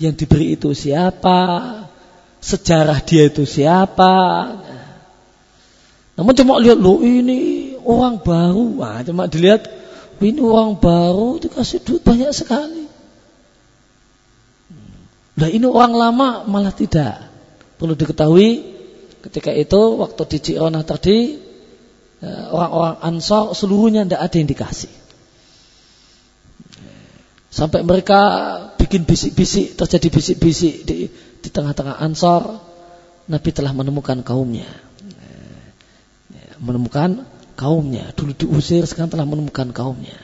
Yang 0.00 0.14
diberi 0.24 0.56
itu 0.56 0.72
siapa? 0.72 1.40
Sejarah 2.40 3.04
dia 3.04 3.28
itu 3.28 3.44
siapa? 3.44 4.16
Namun 6.20 6.36
cuma 6.36 6.60
lihat 6.60 6.76
lo 6.76 7.00
ini 7.00 7.72
orang 7.80 8.20
baru. 8.20 8.76
Nah, 8.76 9.00
cuma 9.00 9.24
dilihat 9.24 9.64
ini 10.20 10.44
orang 10.44 10.76
baru 10.76 11.40
dikasih 11.40 11.80
duit 11.80 12.04
banyak 12.04 12.28
sekali. 12.36 12.84
Nah 15.40 15.48
ini 15.48 15.64
orang 15.64 15.96
lama 15.96 16.28
malah 16.44 16.76
tidak. 16.76 17.24
Perlu 17.80 17.96
diketahui 17.96 18.76
ketika 19.24 19.48
itu 19.56 19.80
waktu 19.96 20.36
di 20.36 20.38
Cirona 20.44 20.84
tadi 20.84 21.40
eh, 22.20 22.44
orang-orang 22.52 23.00
Ansor 23.00 23.56
seluruhnya 23.56 24.04
tidak 24.04 24.20
ada 24.20 24.36
yang 24.36 24.48
dikasih. 24.52 24.92
Sampai 27.48 27.80
mereka 27.80 28.20
bikin 28.76 29.08
bisik-bisik, 29.08 29.74
terjadi 29.74 30.08
bisik-bisik 30.12 30.74
di, 30.84 31.08
di 31.40 31.48
tengah-tengah 31.48 31.98
ansor. 31.98 32.62
Nabi 33.26 33.50
telah 33.50 33.74
menemukan 33.74 34.22
kaumnya. 34.22 34.70
Menemukan 36.60 37.24
kaumnya. 37.56 38.12
Dulu 38.12 38.32
diusir, 38.36 38.84
sekarang 38.84 39.10
telah 39.12 39.26
menemukan 39.26 39.72
kaumnya. 39.72 40.16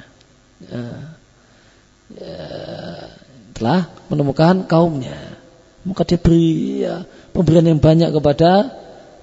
Telah 3.57 3.89
menemukan 4.13 4.69
kaumnya. 4.69 5.17
Maka 5.87 6.03
dia 6.03 6.19
beri 6.19 6.83
ya, 6.83 7.07
pemberian 7.31 7.67
yang 7.67 7.79
banyak 7.79 8.11
kepada 8.11 8.75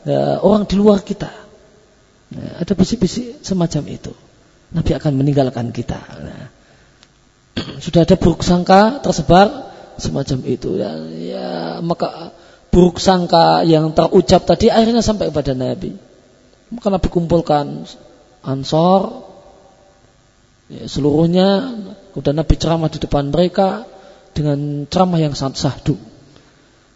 ya, 0.08 0.40
orang 0.40 0.64
di 0.66 0.76
luar 0.80 1.04
kita. 1.04 1.30
Ya, 2.34 2.64
ada 2.64 2.74
bisik-bisik 2.74 3.44
semacam 3.44 3.84
itu. 3.92 4.14
Nabi 4.74 4.92
akan 4.96 5.12
meninggalkan 5.20 5.70
kita. 5.76 6.00
Nah, 6.00 6.44
sudah 7.84 8.08
ada 8.08 8.16
buruk 8.16 8.42
sangka 8.42 9.04
tersebar 9.04 9.74
semacam 9.98 10.40
itu 10.50 10.82
ya, 10.82 10.92
ya 11.14 11.50
maka 11.86 12.34
buruk 12.74 12.98
sangka 12.98 13.62
yang 13.62 13.94
terucap 13.94 14.50
tadi 14.50 14.74
akhirnya 14.74 15.06
sampai 15.06 15.30
kepada 15.30 15.54
Nabi 15.54 15.94
maka 16.74 16.88
Nabi 16.90 17.08
kumpulkan 17.10 17.86
ansor 18.42 19.30
ya, 20.70 20.90
seluruhnya. 20.90 21.80
Kemudian 22.14 22.36
Nabi 22.38 22.54
ceramah 22.58 22.90
di 22.90 23.00
depan 23.02 23.30
mereka 23.30 23.86
dengan 24.34 24.90
ceramah 24.90 25.20
yang 25.22 25.34
sangat 25.38 25.62
sahdu. 25.62 25.96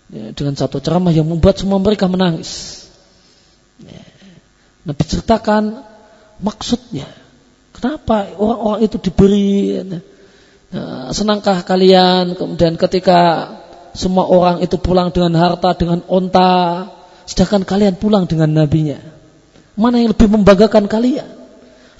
Ya, 0.08 0.32
dengan 0.32 0.56
satu 0.56 0.80
ceramah 0.80 1.12
yang 1.12 1.28
membuat 1.28 1.60
semua 1.62 1.78
mereka 1.78 2.10
menangis. 2.10 2.84
Ya, 3.82 4.02
Nabi 4.88 5.04
ceritakan 5.06 5.86
maksudnya. 6.42 7.08
Kenapa 7.78 8.34
orang-orang 8.34 8.82
itu 8.90 8.98
diberi 8.98 9.78
ya, 9.78 9.84
Ya, 10.68 11.16
senangkah 11.16 11.64
kalian? 11.64 12.36
Kemudian 12.36 12.76
ketika 12.76 13.52
semua 13.96 14.28
orang 14.28 14.60
itu 14.60 14.76
pulang 14.76 15.16
dengan 15.16 15.32
harta, 15.40 15.72
dengan 15.80 16.04
onta, 16.12 16.92
sedangkan 17.24 17.64
kalian 17.64 17.96
pulang 17.96 18.28
dengan 18.28 18.52
nabinya. 18.52 19.00
Mana 19.78 20.02
yang 20.02 20.10
lebih 20.12 20.26
membanggakan 20.26 20.90
kalian? 20.90 21.38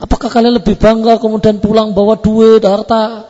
Apakah 0.02 0.34
kalian 0.34 0.58
lebih 0.58 0.78
bangga 0.78 1.22
kemudian 1.22 1.62
pulang 1.62 1.94
bawa 1.94 2.18
duit, 2.18 2.66
harta, 2.66 3.30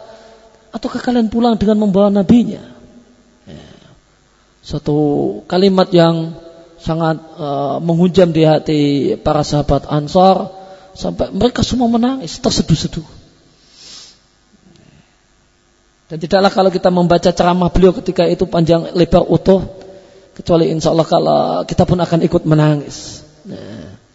ataukah 0.71 1.03
kalian 1.03 1.27
pulang 1.27 1.59
dengan 1.59 1.83
membawa 1.83 2.07
nabinya? 2.07 2.63
Ya. 3.43 3.67
Satu 4.63 4.95
kalimat 5.51 5.91
yang 5.91 6.35
sangat 6.79 7.19
uh, 7.35 7.83
menghujam 7.83 8.31
di 8.31 8.47
hati 8.47 8.81
para 9.19 9.43
sahabat 9.43 9.87
Ansar 9.91 10.51
sampai 10.95 11.31
mereka 11.35 11.63
semua 11.63 11.91
menangis 11.91 12.39
terseduh-seduh. 12.39 13.07
Dan 16.07 16.23
tidaklah 16.23 16.51
kalau 16.51 16.71
kita 16.71 16.87
membaca 16.87 17.35
ceramah 17.35 17.67
beliau 17.67 17.91
ketika 17.99 18.23
itu 18.23 18.47
panjang 18.47 18.95
lebar 18.95 19.27
utuh, 19.27 19.67
kecuali 20.39 20.71
insya 20.71 20.95
Allah 20.95 21.07
kalau 21.07 21.39
kita 21.67 21.83
pun 21.83 21.99
akan 21.99 22.19
ikut 22.23 22.43
menangis. 22.47 23.27
Nah. 23.43 24.06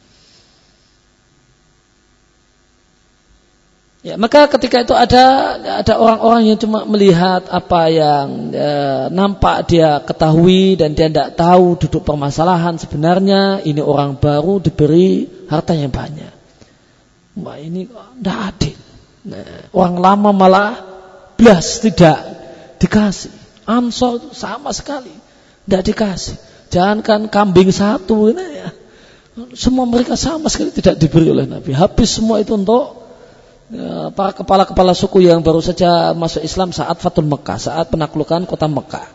Ya, 4.03 4.19
maka 4.19 4.51
ketika 4.51 4.83
itu 4.83 4.99
ada 4.99 5.55
ada 5.79 5.95
orang-orang 5.95 6.51
yang 6.51 6.59
cuma 6.59 6.83
melihat 6.83 7.47
apa 7.47 7.87
yang 7.87 8.51
ya, 8.51 9.07
nampak 9.15 9.71
dia 9.71 10.03
ketahui 10.03 10.75
dan 10.75 10.99
dia 10.99 11.07
tidak 11.07 11.39
tahu 11.39 11.79
duduk 11.79 12.03
permasalahan 12.03 12.75
sebenarnya 12.83 13.63
ini 13.63 13.79
orang 13.79 14.19
baru 14.19 14.59
diberi 14.59 15.31
harta 15.47 15.79
yang 15.79 15.95
banyak. 15.95 16.35
Wah 17.47 17.63
ini 17.63 17.87
tidak 17.87 18.39
adil. 18.51 18.79
Nah, 19.23 19.71
orang 19.71 19.95
lama 20.03 20.31
malah 20.35 20.71
belas 21.39 21.79
tidak 21.79 22.19
dikasih. 22.83 23.31
Ansor 23.71 24.35
sama 24.35 24.75
sekali 24.75 25.15
tidak 25.71 25.83
dikasih. 25.87 26.35
Jangankan 26.75 27.31
kambing 27.31 27.71
satu 27.71 28.35
ini 28.35 28.67
ya. 28.67 28.69
Semua 29.55 29.87
mereka 29.87 30.19
sama 30.19 30.51
sekali 30.51 30.75
tidak 30.75 30.99
diberi 30.99 31.31
oleh 31.31 31.47
Nabi. 31.47 31.71
Habis 31.71 32.19
semua 32.19 32.43
itu 32.43 32.59
untuk 32.59 33.02
para 34.13 34.37
kepala-kepala 34.37 34.93
suku 34.93 35.25
yang 35.25 35.41
baru 35.41 35.65
saja 35.65 36.13
masuk 36.13 36.45
Islam 36.45 36.77
saat 36.77 37.01
Fatul 37.01 37.25
Mekah, 37.25 37.57
saat 37.57 37.89
penaklukan 37.89 38.45
kota 38.45 38.69
Mekah. 38.69 39.09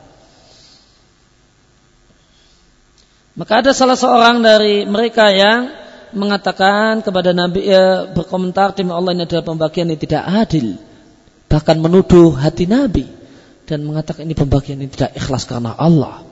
Maka 3.38 3.62
ada 3.62 3.70
salah 3.70 3.94
seorang 3.94 4.42
dari 4.42 4.90
mereka 4.90 5.30
yang 5.30 5.70
mengatakan 6.10 7.06
kepada 7.06 7.38
Nabi 7.38 7.70
ya, 7.70 8.10
berkomentar 8.10 8.74
demi 8.74 8.90
Allah 8.90 9.14
ini 9.14 9.30
adalah 9.30 9.46
pembagian 9.46 9.94
yang 9.94 10.02
tidak 10.02 10.26
adil. 10.26 10.82
Bahkan 11.46 11.78
menuduh 11.78 12.34
hati 12.34 12.66
Nabi 12.66 13.06
dan 13.70 13.86
mengatakan 13.86 14.26
ini 14.26 14.34
pembagian 14.34 14.82
yang 14.82 14.90
tidak 14.90 15.14
ikhlas 15.14 15.46
karena 15.46 15.78
Allah. 15.78 16.26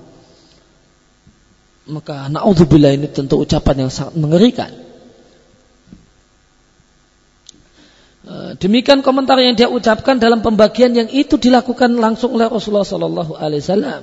Maka 1.85 2.25
naudzubillah 2.33 2.97
ini 2.97 3.05
tentu 3.13 3.37
ucapan 3.37 3.85
yang 3.85 3.91
sangat 3.93 4.17
mengerikan. 4.17 4.73
Eh, 4.73 4.85
demikian 8.57 9.05
komentar 9.05 9.37
yang 9.37 9.53
dia 9.53 9.69
ucapkan 9.69 10.17
dalam 10.17 10.41
pembagian 10.41 10.97
yang 10.97 11.09
itu 11.13 11.37
dilakukan 11.37 11.93
langsung 12.01 12.33
oleh 12.33 12.49
Rasulullah 12.49 12.87
Sallallahu 12.87 13.37
Alaihi 13.37 13.61
Wasallam. 13.61 14.01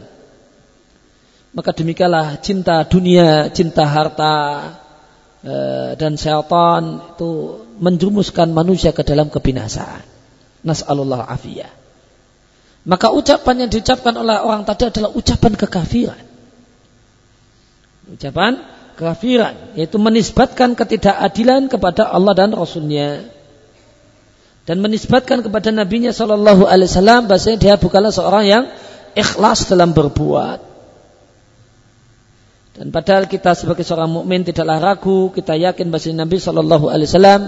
Maka 1.52 1.70
demikianlah 1.74 2.40
cinta 2.40 2.80
dunia, 2.86 3.50
cinta 3.52 3.84
harta 3.84 4.36
eh, 5.44 5.98
dan 5.98 6.16
syaitan 6.16 7.12
itu 7.12 7.60
menjumuskan 7.82 8.54
manusia 8.54 8.94
ke 8.94 9.02
dalam 9.04 9.28
kebinasaan. 9.28 10.06
Nas'alullah 10.62 11.26
afiyah. 11.26 11.82
Maka 12.86 13.10
ucapan 13.10 13.66
yang 13.66 13.70
diucapkan 13.70 14.14
oleh 14.14 14.38
orang 14.38 14.62
tadi 14.62 14.90
adalah 14.90 15.10
ucapan 15.14 15.52
kekafiran. 15.58 16.22
Ucapan 18.10 18.52
kekafiran, 18.94 19.74
yaitu 19.78 19.98
menisbatkan 19.98 20.78
ketidakadilan 20.78 21.66
kepada 21.66 22.06
Allah 22.10 22.34
dan 22.38 22.50
Rasulnya 22.54 23.22
dan 24.62 24.78
menisbatkan 24.78 25.42
kepada 25.42 25.74
nabinya 25.74 26.14
sallallahu 26.14 26.70
alaihi 26.70 26.86
wasallam 26.86 27.26
bahasanya 27.26 27.58
dia 27.58 27.74
bukanlah 27.74 28.14
seorang 28.14 28.44
yang 28.46 28.64
ikhlas 29.18 29.66
dalam 29.66 29.90
berbuat. 29.90 30.70
Dan 32.72 32.88
padahal 32.88 33.28
kita 33.28 33.52
sebagai 33.52 33.84
seorang 33.84 34.08
mukmin 34.08 34.48
tidaklah 34.48 34.80
ragu, 34.80 35.28
kita 35.34 35.58
yakin 35.58 35.92
bahasanya 35.92 36.24
Nabi 36.24 36.38
sallallahu 36.40 36.86
alaihi 36.88 37.10
wasallam 37.10 37.40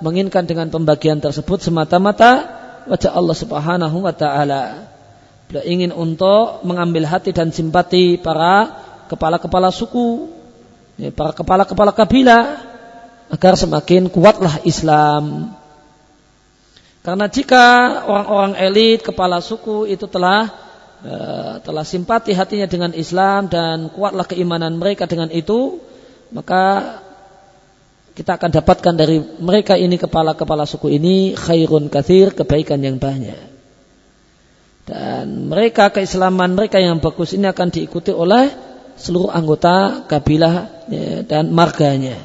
menginginkan 0.00 0.48
dengan 0.48 0.70
pembagian 0.72 1.18
tersebut 1.20 1.60
semata-mata 1.60 2.62
wajah 2.86 3.10
Allah 3.10 3.36
Subhanahu 3.36 3.96
wa 4.02 4.14
taala. 4.14 4.88
Beliau 5.50 5.64
ingin 5.66 5.90
untuk 5.92 6.64
mengambil 6.64 7.04
hati 7.04 7.34
dan 7.34 7.52
simpati 7.52 8.16
para 8.16 8.70
kepala-kepala 9.10 9.68
suku, 9.68 10.32
ya, 10.96 11.12
para 11.12 11.36
kepala-kepala 11.36 11.92
kabilah 11.92 12.64
agar 13.28 13.58
semakin 13.60 14.08
kuatlah 14.08 14.64
Islam 14.64 15.52
karena 17.02 17.26
jika 17.26 17.66
orang-orang 18.06 18.54
elit, 18.62 19.02
kepala 19.02 19.42
suku 19.42 19.90
itu 19.90 20.06
telah 20.06 20.46
uh, 21.02 21.58
telah 21.58 21.82
simpati 21.82 22.30
hatinya 22.30 22.70
dengan 22.70 22.94
Islam 22.94 23.50
dan 23.50 23.90
kuatlah 23.90 24.22
keimanan 24.22 24.78
mereka 24.78 25.10
dengan 25.10 25.26
itu, 25.34 25.82
maka 26.30 26.96
kita 28.14 28.38
akan 28.38 28.50
dapatkan 28.54 28.94
dari 28.94 29.18
mereka 29.18 29.74
ini 29.74 29.98
kepala-kepala 29.98 30.62
suku 30.62 30.94
ini 30.94 31.34
khairun 31.34 31.90
kathir, 31.90 32.38
kebaikan 32.38 32.78
yang 32.78 33.02
banyak. 33.02 33.50
Dan 34.86 35.50
mereka 35.50 35.90
keislaman 35.90 36.54
mereka 36.54 36.78
yang 36.82 37.02
bagus 37.02 37.34
ini 37.34 37.50
akan 37.50 37.70
diikuti 37.70 38.10
oleh 38.14 38.50
seluruh 38.94 39.30
anggota 39.30 40.06
kabilah 40.06 40.86
ya, 40.86 41.26
dan 41.26 41.50
marganya. 41.50 42.18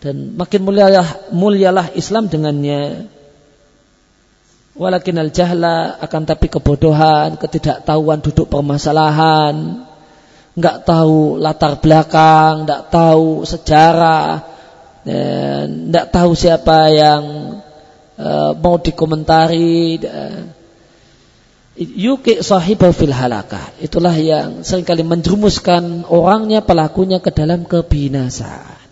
Dan 0.00 0.36
makin 0.36 0.60
mulialah, 0.64 1.32
mulialah 1.32 1.92
Islam 1.96 2.32
dengannya. 2.32 3.12
Walakin 4.74 5.22
al 5.22 5.30
jahla 5.30 6.02
akan 6.02 6.22
tapi 6.26 6.50
kebodohan, 6.50 7.38
ketidaktahuan 7.38 8.18
duduk 8.18 8.50
permasalahan, 8.50 9.86
nggak 10.58 10.76
tahu 10.82 11.38
latar 11.38 11.78
belakang, 11.78 12.66
nggak 12.66 12.90
tahu 12.90 13.46
sejarah, 13.46 14.42
nggak 15.90 16.06
tahu 16.10 16.34
siapa 16.34 16.90
yang 16.90 17.22
uh, 18.18 18.50
mau 18.58 18.74
dikomentari. 18.82 20.02
Yuki 21.74 22.42
sahibah 22.42 22.90
fil 22.94 23.14
halakah. 23.14 23.78
Itulah 23.78 24.14
yang 24.18 24.66
sering 24.66 24.86
kali 24.86 25.06
menjerumuskan 25.06 26.06
orangnya, 26.06 26.62
pelakunya 26.62 27.18
ke 27.22 27.30
dalam 27.30 27.62
kebinasaan. 27.62 28.83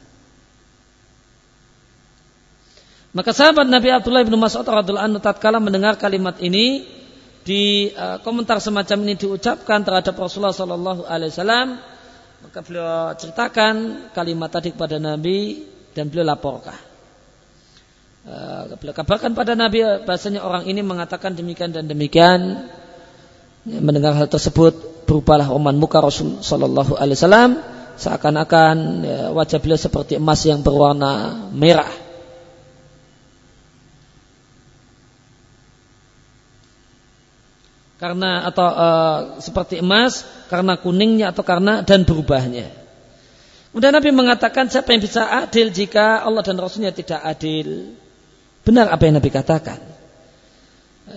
Maka 3.12 3.36
sahabat 3.36 3.68
Nabi 3.68 3.92
Abdullah 3.92 4.24
bin 4.24 4.40
Mas'ud 4.40 4.64
radhiyallahu 4.64 5.04
anhu 5.04 5.20
tatkala 5.20 5.60
mendengar 5.60 6.00
kalimat 6.00 6.40
ini 6.40 6.88
di 7.44 7.92
uh, 7.92 8.16
komentar 8.24 8.56
semacam 8.56 9.04
ini 9.04 9.20
diucapkan 9.20 9.84
terhadap 9.84 10.16
Rasulullah 10.16 10.56
sallallahu 10.56 11.04
alaihi 11.04 11.28
wasallam 11.28 11.76
maka 12.40 12.58
beliau 12.64 13.12
ceritakan 13.12 13.74
kalimat 14.16 14.48
tadi 14.48 14.72
kepada 14.72 14.96
Nabi 14.96 15.60
dan 15.92 16.08
beliau 16.08 16.24
laporkan. 16.24 16.74
Uh, 18.24 18.80
beliau 18.80 18.96
kabarkan 18.96 19.36
pada 19.36 19.52
Nabi 19.52 19.84
bahasanya 20.08 20.40
orang 20.40 20.64
ini 20.64 20.80
mengatakan 20.80 21.36
demikian 21.36 21.68
dan 21.68 21.84
demikian. 21.84 22.64
Ya, 23.68 23.78
mendengar 23.78 24.16
hal 24.16 24.26
tersebut 24.26 25.04
berupalah 25.04 25.52
oman 25.52 25.76
muka 25.76 26.00
Rasul 26.00 26.40
sallallahu 26.40 26.96
alaihi 26.96 27.14
wasallam 27.20 27.50
seakan-akan 27.94 28.76
ya, 29.04 29.18
wajah 29.36 29.60
beliau 29.60 29.78
seperti 29.78 30.18
emas 30.18 30.42
yang 30.48 30.64
berwarna 30.66 31.46
merah 31.54 32.01
karena 38.02 38.50
atau 38.50 38.66
uh, 38.66 39.18
seperti 39.38 39.78
emas 39.78 40.26
karena 40.50 40.74
kuningnya 40.74 41.30
atau 41.30 41.46
karena 41.46 41.86
dan 41.86 42.02
berubahnya. 42.02 42.66
Kemudian 43.70 43.94
Nabi 43.94 44.10
mengatakan 44.10 44.66
siapa 44.66 44.90
yang 44.90 45.06
bisa 45.06 45.30
adil 45.30 45.70
jika 45.70 46.18
Allah 46.26 46.42
dan 46.42 46.58
Rasulnya 46.58 46.90
tidak 46.90 47.22
adil. 47.22 47.94
Benar 48.66 48.90
apa 48.90 49.06
yang 49.06 49.22
Nabi 49.22 49.30
katakan. 49.30 49.78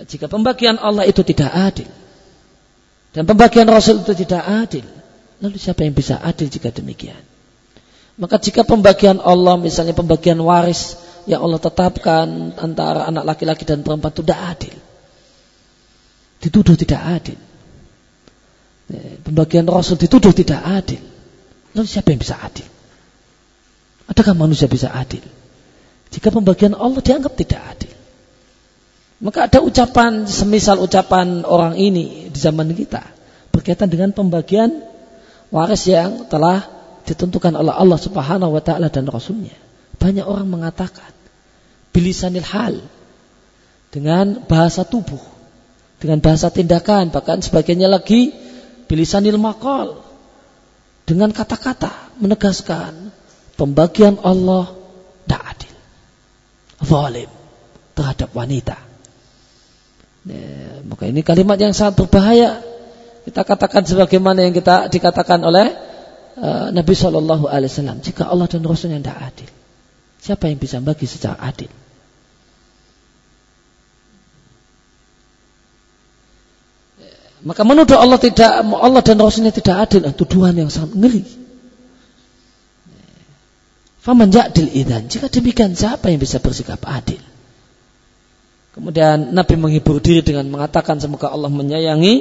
Jika 0.06 0.30
pembagian 0.30 0.78
Allah 0.78 1.02
itu 1.10 1.26
tidak 1.26 1.50
adil. 1.50 1.90
Dan 3.10 3.26
pembagian 3.26 3.66
Rasul 3.66 4.06
itu 4.06 4.14
tidak 4.14 4.46
adil. 4.46 4.86
Lalu 5.42 5.58
siapa 5.58 5.82
yang 5.82 5.92
bisa 5.92 6.22
adil 6.22 6.46
jika 6.46 6.70
demikian? 6.70 7.18
Maka 8.14 8.38
jika 8.38 8.62
pembagian 8.62 9.18
Allah 9.18 9.58
misalnya 9.58 9.92
pembagian 9.92 10.38
waris 10.38 10.94
yang 11.26 11.42
Allah 11.42 11.58
tetapkan 11.58 12.54
antara 12.56 13.10
anak 13.10 13.26
laki-laki 13.26 13.66
dan 13.66 13.82
perempuan 13.82 14.14
itu 14.14 14.22
tidak 14.22 14.40
adil 14.54 14.85
dituduh 16.40 16.76
tidak 16.76 17.00
adil. 17.02 17.38
Ya, 18.86 19.02
pembagian 19.24 19.66
Rasul 19.66 19.98
dituduh 19.98 20.30
tidak 20.30 20.62
adil. 20.62 21.02
Lalu 21.74 21.86
siapa 21.88 22.14
yang 22.14 22.20
bisa 22.22 22.38
adil? 22.38 22.66
Adakah 24.06 24.34
manusia 24.38 24.70
bisa 24.70 24.94
adil? 24.94 25.24
Jika 26.14 26.30
pembagian 26.30 26.72
Allah 26.78 27.02
dianggap 27.02 27.34
tidak 27.34 27.62
adil. 27.76 27.94
Maka 29.16 29.48
ada 29.48 29.64
ucapan 29.64 30.28
semisal 30.28 30.76
ucapan 30.78 31.42
orang 31.48 31.74
ini 31.80 32.28
di 32.28 32.38
zaman 32.38 32.68
kita 32.76 33.00
berkaitan 33.48 33.88
dengan 33.88 34.12
pembagian 34.12 34.84
waris 35.48 35.88
yang 35.88 36.28
telah 36.28 36.68
ditentukan 37.08 37.56
oleh 37.56 37.72
Allah 37.72 37.96
Subhanahu 37.96 38.52
wa 38.52 38.60
taala 38.60 38.92
dan 38.92 39.08
Rasulnya. 39.08 39.56
Banyak 39.96 40.28
orang 40.28 40.44
mengatakan 40.52 41.08
bilisanil 41.96 42.44
hal 42.44 42.84
dengan 43.88 44.44
bahasa 44.44 44.84
tubuh, 44.84 45.22
dengan 45.96 46.20
bahasa 46.20 46.52
tindakan, 46.52 47.08
bahkan 47.08 47.40
sebagainya 47.40 47.88
lagi 47.88 48.32
bilisanil 48.86 49.40
makal 49.40 50.04
dengan 51.08 51.32
kata-kata 51.32 52.18
menegaskan 52.20 53.14
pembagian 53.56 54.20
Allah 54.20 54.70
tidak 55.24 55.42
adil. 55.56 55.76
Zalim 56.84 57.30
terhadap 57.96 58.30
wanita. 58.36 58.76
Ya, 60.26 60.82
maka 60.84 61.06
ini 61.08 61.22
kalimat 61.22 61.56
yang 61.56 61.72
sangat 61.72 62.02
berbahaya. 62.04 62.60
Kita 63.24 63.42
katakan 63.42 63.82
sebagaimana 63.82 64.44
yang 64.46 64.54
kita 64.54 64.86
dikatakan 64.86 65.42
oleh 65.42 65.72
uh, 66.38 66.68
Nabi 66.70 66.94
Shallallahu 66.94 67.48
Alaihi 67.50 67.70
Wasallam. 67.72 67.98
Jika 68.04 68.28
Allah 68.28 68.46
dan 68.46 68.62
Rasulnya 68.62 69.02
tidak 69.02 69.18
adil, 69.32 69.50
siapa 70.20 70.46
yang 70.46 70.58
bisa 70.60 70.78
bagi 70.78 71.08
secara 71.08 71.40
adil? 71.40 71.70
Maka 77.46 77.62
menuduh 77.62 77.94
Allah 77.94 78.18
tidak 78.18 78.66
Allah 78.66 79.02
dan 79.06 79.22
Rasulnya 79.22 79.54
tidak 79.54 79.86
adil 79.86 80.02
itu 80.02 80.18
tuduhan 80.26 80.58
yang 80.58 80.66
sangat 80.66 80.98
ngeri. 80.98 81.22
Faman 84.02 84.34
ja'dil 84.34 84.74
idan. 84.74 85.06
Jika 85.06 85.30
demikian 85.30 85.78
siapa 85.78 86.10
yang 86.10 86.18
bisa 86.18 86.42
bersikap 86.42 86.82
adil? 86.82 87.22
Kemudian 88.74 89.30
Nabi 89.30 89.54
menghibur 89.54 90.02
diri 90.02 90.26
dengan 90.26 90.50
mengatakan 90.50 90.98
semoga 90.98 91.30
Allah 91.30 91.46
menyayangi 91.46 92.14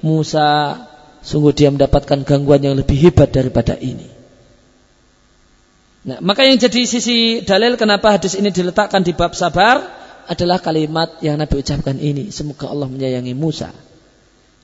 Musa. 0.00 0.80
Sungguh 1.20 1.52
dia 1.52 1.68
mendapatkan 1.68 2.24
gangguan 2.24 2.64
yang 2.64 2.72
lebih 2.72 2.96
hebat 2.96 3.28
daripada 3.28 3.76
ini. 3.76 4.08
Nah, 6.08 6.24
maka 6.24 6.48
yang 6.48 6.56
jadi 6.56 6.88
sisi 6.88 7.44
dalil 7.44 7.76
kenapa 7.76 8.16
hadis 8.16 8.32
ini 8.32 8.48
diletakkan 8.48 9.04
di 9.04 9.12
bab 9.12 9.36
sabar 9.36 9.84
adalah 10.24 10.56
kalimat 10.56 11.20
yang 11.20 11.36
Nabi 11.36 11.60
ucapkan 11.60 12.00
ini. 12.00 12.32
Semoga 12.32 12.72
Allah 12.72 12.88
menyayangi 12.88 13.36
Musa. 13.36 13.68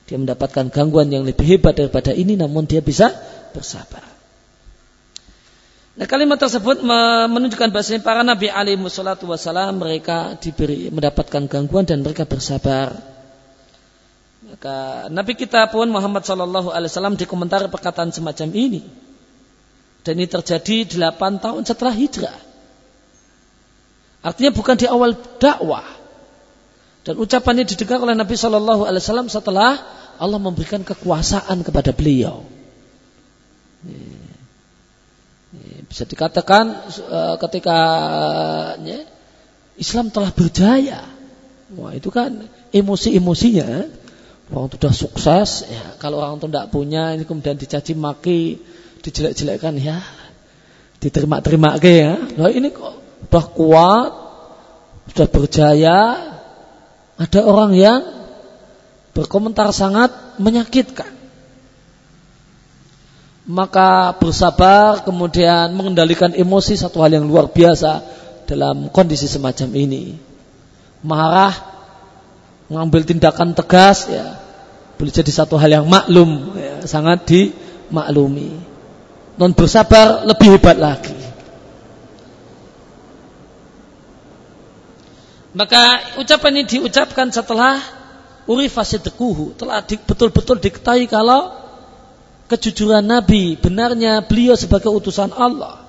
Dia 0.07 0.15
mendapatkan 0.15 0.71
gangguan 0.71 1.11
yang 1.11 1.27
lebih 1.27 1.43
hebat 1.43 1.75
daripada 1.75 2.15
ini 2.15 2.39
namun 2.39 2.63
dia 2.63 2.79
bisa 2.79 3.11
bersabar. 3.51 4.03
Nah, 5.97 6.05
kalimat 6.05 6.37
tersebut 6.37 6.85
menunjukkan 7.27 7.73
bahasanya 7.73 8.05
para 8.05 8.21
nabi 8.21 8.53
alaihi 8.53 8.77
wassalatu 8.77 9.27
wassalam 9.27 9.81
mereka 9.81 10.37
diberi 10.37 10.93
mendapatkan 10.93 11.49
gangguan 11.49 11.89
dan 11.89 12.05
mereka 12.05 12.23
bersabar. 12.23 12.93
Maka 14.47 15.09
Nabi 15.11 15.33
kita 15.35 15.67
pun 15.73 15.89
Muhammad 15.91 16.23
sallallahu 16.23 16.71
alaihi 16.71 16.87
wasallam 16.93 17.19
dikomentari 17.19 17.67
perkataan 17.67 18.13
semacam 18.13 18.47
ini. 18.55 18.85
Dan 20.05 20.23
ini 20.23 20.29
terjadi 20.29 20.87
8 20.87 21.43
tahun 21.43 21.67
setelah 21.67 21.91
hijrah. 21.91 22.37
Artinya 24.23 24.51
bukan 24.55 24.75
di 24.79 24.87
awal 24.87 25.19
dakwah. 25.41 25.96
Dan 27.07 27.15
ucapannya 27.15 27.63
didengar 27.63 28.03
oleh 28.03 28.19
Nabi 28.19 28.35
Shallallahu 28.35 28.83
Alaihi 28.83 28.99
Wasallam 28.99 29.31
setelah 29.31 29.79
Allah 30.19 30.39
memberikan 30.43 30.83
kekuasaan 30.83 31.63
kepada 31.63 31.95
beliau. 31.95 32.43
Bisa 35.87 36.03
dikatakan 36.03 36.65
uh, 37.07 37.35
ketika 37.39 37.79
ya, 38.83 39.07
Islam 39.79 40.11
telah 40.11 40.35
berjaya. 40.35 41.07
Wah 41.79 41.95
itu 41.95 42.11
kan 42.11 42.51
emosi-emosinya. 42.75 43.87
Orang 44.51 44.71
itu 44.71 44.79
sudah 44.79 44.95
sukses, 44.95 45.67
ya. 45.67 45.99
kalau 45.99 46.23
orang 46.23 46.39
itu 46.39 46.47
tidak 46.47 46.71
punya, 46.71 47.11
ini 47.11 47.27
kemudian 47.27 47.59
dicaci 47.59 47.91
maki, 47.99 48.63
dijelek-jelekkan, 49.03 49.75
ya 49.75 49.99
diterima-terima 50.97 51.77
ke 51.77 51.91
ya. 51.93 52.13
Nah 52.17 52.49
ini 52.49 52.73
kok 52.73 52.95
sudah 53.29 53.45
kuat, 53.53 54.11
sudah 55.13 55.27
berjaya. 55.29 55.99
Ada 57.17 57.41
orang 57.41 57.73
yang 57.73 58.01
berkomentar 59.13 59.73
sangat 59.73 60.13
menyakitkan 60.37 61.17
maka 63.47 64.11
bersabar 64.19 65.07
kemudian 65.07 65.71
mengendalikan 65.71 66.35
emosi 66.35 66.75
satu 66.75 66.99
hal 66.99 67.15
yang 67.15 67.25
luar 67.25 67.47
biasa 67.47 68.03
dalam 68.43 68.91
kondisi 68.91 69.23
semacam 69.23 69.71
ini. 69.71 70.19
Marah, 70.99 71.55
mengambil 72.67 73.07
tindakan 73.07 73.55
tegas 73.55 74.11
ya 74.11 74.35
boleh 74.99 75.13
jadi 75.13 75.31
satu 75.31 75.55
hal 75.55 75.79
yang 75.79 75.87
maklum 75.87 76.59
ya, 76.59 76.83
sangat 76.83 77.23
dimaklumi. 77.23 78.59
Non 79.39 79.55
bersabar 79.55 80.27
lebih 80.27 80.59
hebat 80.59 80.75
lagi. 80.75 81.16
Maka 85.57 86.13
ucapan 86.21 86.61
ini 86.61 86.63
diucapkan 86.69 87.33
setelah 87.33 87.81
urifasidekuhu 88.45 89.57
telah 89.57 89.81
betul-betul 89.81 90.61
diketahui 90.61 91.09
kalau 91.09 91.49
kejujuran 92.45 93.01
Nabi, 93.01 93.57
benarnya 93.57 94.21
beliau 94.21 94.53
sebagai 94.53 94.93
utusan 94.93 95.33
Allah. 95.33 95.81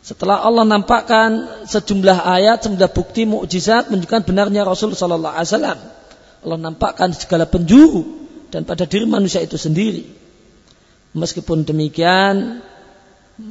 Setelah 0.00 0.40
Allah 0.40 0.64
nampakkan 0.64 1.60
sejumlah 1.68 2.24
ayat, 2.24 2.64
sejumlah 2.64 2.88
bukti 2.88 3.28
mukjizat 3.28 3.92
menunjukkan 3.92 4.24
benarnya 4.24 4.64
Rasul 4.64 4.96
Sallallahu 4.96 5.36
Alaihi 5.36 5.50
Wasallam. 5.52 5.78
Allah 6.40 6.58
nampakkan 6.58 7.12
segala 7.12 7.44
penjuru 7.44 8.02
dan 8.48 8.64
pada 8.64 8.88
diri 8.88 9.04
manusia 9.04 9.44
itu 9.44 9.60
sendiri. 9.60 10.08
Meskipun 11.12 11.68
demikian, 11.68 12.64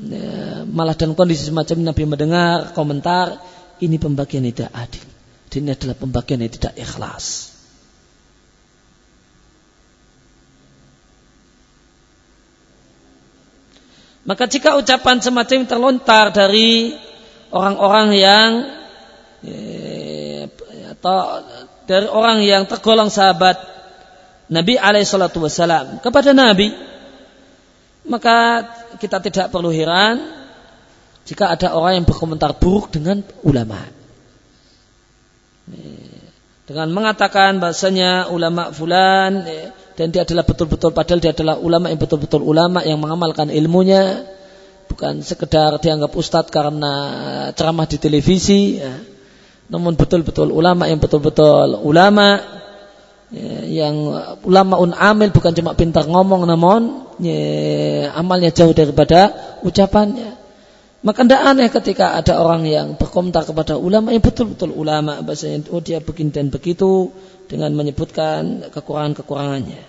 ya, 0.09 0.65
malah 0.65 0.97
dalam 0.97 1.13
kondisi 1.13 1.45
semacam 1.45 1.93
Nabi 1.93 2.03
mendengar 2.09 2.73
komentar, 2.73 3.37
ini 3.77 4.01
pembagian 4.01 4.41
tidak 4.49 4.73
adil. 4.73 5.08
Ini 5.49 5.73
adalah 5.73 5.97
pembagian 5.97 6.45
yang 6.45 6.53
tidak 6.53 6.77
ikhlas. 6.77 7.57
Maka 14.29 14.45
jika 14.45 14.77
ucapan 14.77 15.17
semacam 15.25 15.59
terlontar 15.65 16.29
dari 16.29 16.93
orang-orang 17.49 18.07
yang 18.13 18.49
eh, 19.41 20.45
atau 20.93 21.41
dari 21.89 22.05
orang 22.05 22.45
yang 22.45 22.69
tergolong 22.69 23.09
sahabat 23.09 23.57
Nabi 24.53 24.77
alaihissalatu 24.77 25.41
kepada 26.05 26.29
Nabi 26.37 26.69
maka 28.05 28.65
kita 29.01 29.17
tidak 29.17 29.49
perlu 29.49 29.73
heran 29.73 30.21
jika 31.25 31.49
ada 31.49 31.73
orang 31.73 32.01
yang 32.01 32.05
berkomentar 32.05 32.53
buruk 32.57 32.93
dengan 32.93 33.25
ulama 33.41 33.81
dengan 36.69 36.87
mengatakan 36.93 37.57
bahasanya 37.57 38.29
ulama 38.29 38.69
fulan 38.69 39.41
eh, 39.49 39.73
dan 39.97 40.13
dia 40.13 40.21
adalah 40.21 40.45
betul-betul 40.45 40.93
padahal 40.93 41.17
dia 41.17 41.33
adalah 41.33 41.57
ulama 41.57 41.89
yang 41.89 41.97
betul-betul 41.97 42.45
ulama 42.45 42.85
yang 42.85 43.01
mengamalkan 43.01 43.49
ilmunya 43.49 44.21
bukan 44.85 45.25
sekedar 45.25 45.81
dianggap 45.81 46.13
ustadz 46.13 46.53
karena 46.53 46.93
ceramah 47.57 47.89
di 47.89 47.97
televisi 47.97 48.79
ya. 48.79 48.95
namun 49.67 49.97
betul-betul 49.97 50.53
ulama 50.55 50.85
yang 50.85 51.01
betul-betul 51.01 51.83
ulama 51.83 52.37
ya, 53.33 53.83
yang 53.83 53.95
ulama 54.45 54.77
un 54.77 54.93
amil 54.93 55.33
bukan 55.33 55.57
cuma 55.57 55.73
pintar 55.73 56.05
ngomong 56.05 56.45
namun 56.45 57.09
ya, 57.17 58.13
amalnya 58.13 58.53
jauh 58.55 58.77
daripada 58.77 59.33
ucapannya 59.67 60.38
maka 60.99 61.23
tidak 61.23 61.41
aneh 61.47 61.69
ketika 61.71 62.19
ada 62.19 62.43
orang 62.43 62.67
yang 62.67 62.99
berkomentar 62.99 63.47
kepada 63.47 63.79
ulama 63.79 64.11
yang 64.11 64.19
betul-betul 64.19 64.75
ulama 64.75 65.23
bahasanya 65.23 65.71
oh 65.71 65.79
dia 65.79 66.03
begini 66.03 66.35
dan 66.35 66.51
begitu 66.51 67.15
dengan 67.47 67.71
menyebutkan 67.71 68.67
kekurangan-kekurangannya. 68.67 69.79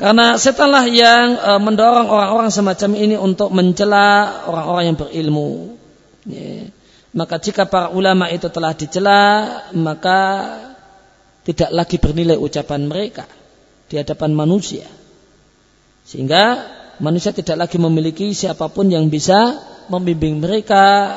Karena 0.00 0.40
setelah 0.40 0.88
yang 0.88 1.36
e, 1.36 1.50
mendorong 1.60 2.08
orang-orang 2.08 2.48
semacam 2.48 2.90
ini 2.96 3.20
untuk 3.20 3.52
mencela 3.52 4.48
orang-orang 4.48 4.84
yang 4.88 4.96
berilmu. 4.96 5.76
Ya. 6.24 6.72
Maka 7.12 7.36
jika 7.36 7.68
para 7.68 7.92
ulama 7.92 8.32
itu 8.32 8.48
telah 8.48 8.72
dicela, 8.72 9.20
maka 9.76 10.20
tidak 11.44 11.68
lagi 11.68 12.00
bernilai 12.00 12.40
ucapan 12.40 12.88
mereka 12.88 13.28
di 13.92 14.00
hadapan 14.00 14.32
manusia. 14.32 14.88
Sehingga 16.08 16.64
manusia 17.00 17.32
tidak 17.32 17.66
lagi 17.66 17.80
memiliki 17.80 18.36
siapa 18.36 18.68
pun 18.68 18.92
yang 18.92 19.08
bisa 19.08 19.56
membimbing 19.90 20.38
mereka 20.38 21.16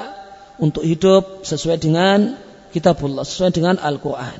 untuk 0.58 0.88
hidup 0.88 1.43
sesuai 1.46 1.78
dengan 1.78 2.39
kitabullah 2.74 3.22
sesuai 3.22 3.52
dengan 3.54 3.76
Al-Quran. 3.78 4.39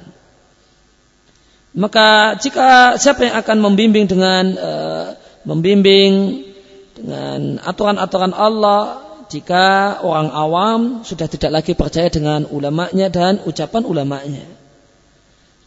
Maka 1.74 2.38
jika 2.38 2.98
siapa 3.02 3.30
yang 3.30 3.36
akan 3.38 3.58
membimbing 3.62 4.06
dengan 4.06 4.44
uh, 4.58 5.08
membimbing 5.46 6.46
dengan 6.94 7.58
aturan-aturan 7.66 8.34
Allah 8.34 9.02
jika 9.26 9.98
orang 10.06 10.30
awam 10.30 10.80
sudah 11.02 11.26
tidak 11.26 11.62
lagi 11.62 11.74
percaya 11.74 12.14
dengan 12.14 12.46
ulamanya 12.46 13.10
dan 13.10 13.42
ucapan 13.42 13.84
ulamanya. 13.90 14.46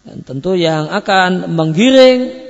Dan 0.07 0.23
tentu 0.23 0.55
yang 0.55 0.87
akan 0.87 1.51
menggiring 1.51 2.45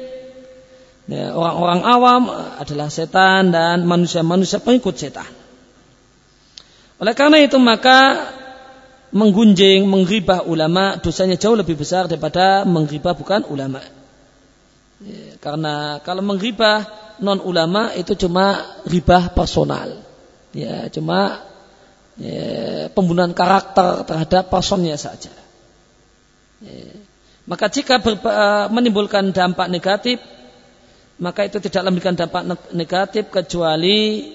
orang-orang 1.14 1.80
awam 1.86 2.22
adalah 2.58 2.90
setan 2.90 3.54
dan 3.54 3.86
manusia-manusia 3.86 4.58
pengikut 4.58 4.98
setan. 4.98 5.30
Oleh 6.98 7.14
karena 7.14 7.38
itu 7.38 7.60
maka 7.62 8.26
menggunjing, 9.14 9.86
mengribah 9.86 10.42
ulama 10.42 10.98
dosanya 10.98 11.38
jauh 11.38 11.54
lebih 11.54 11.78
besar 11.78 12.10
daripada 12.10 12.66
mengribah 12.66 13.14
bukan 13.14 13.46
ulama. 13.46 13.80
Ya, 14.98 15.36
karena 15.38 16.00
kalau 16.02 16.24
mengribah 16.24 16.88
non 17.20 17.38
ulama 17.44 17.92
itu 17.94 18.16
cuma 18.16 18.64
ribah 18.88 19.30
personal. 19.30 20.02
Ya, 20.56 20.88
cuma 20.88 21.44
ya, 22.16 22.88
pembunuhan 22.90 23.36
karakter 23.36 24.08
terhadap 24.08 24.48
personnya 24.48 24.96
saja. 24.96 25.32
Ya. 26.64 26.96
Maka 27.46 27.70
jika 27.70 28.02
uh, 28.02 28.66
menimbulkan 28.74 29.30
dampak 29.30 29.70
negatif, 29.70 30.18
maka 31.16 31.48
itu 31.48 31.58
tidak 31.62 31.88
memberikan 31.88 32.16
dampak 32.16 32.44
negatif 32.76 33.32
kecuali 33.32 34.30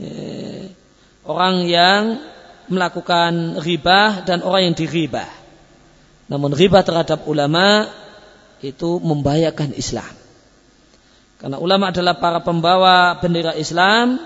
eh, 0.00 0.66
orang 1.26 1.54
yang 1.66 2.00
melakukan 2.66 3.62
riba 3.62 4.26
dan 4.26 4.42
orang 4.42 4.72
yang 4.72 4.76
diribah. 4.76 5.30
Namun 6.26 6.50
riba 6.50 6.82
terhadap 6.82 7.30
ulama 7.30 7.86
itu 8.58 8.98
membahayakan 8.98 9.78
Islam. 9.78 10.10
Karena 11.38 11.62
ulama 11.62 11.94
adalah 11.94 12.18
para 12.18 12.42
pembawa 12.42 13.22
bendera 13.22 13.54
Islam. 13.54 14.18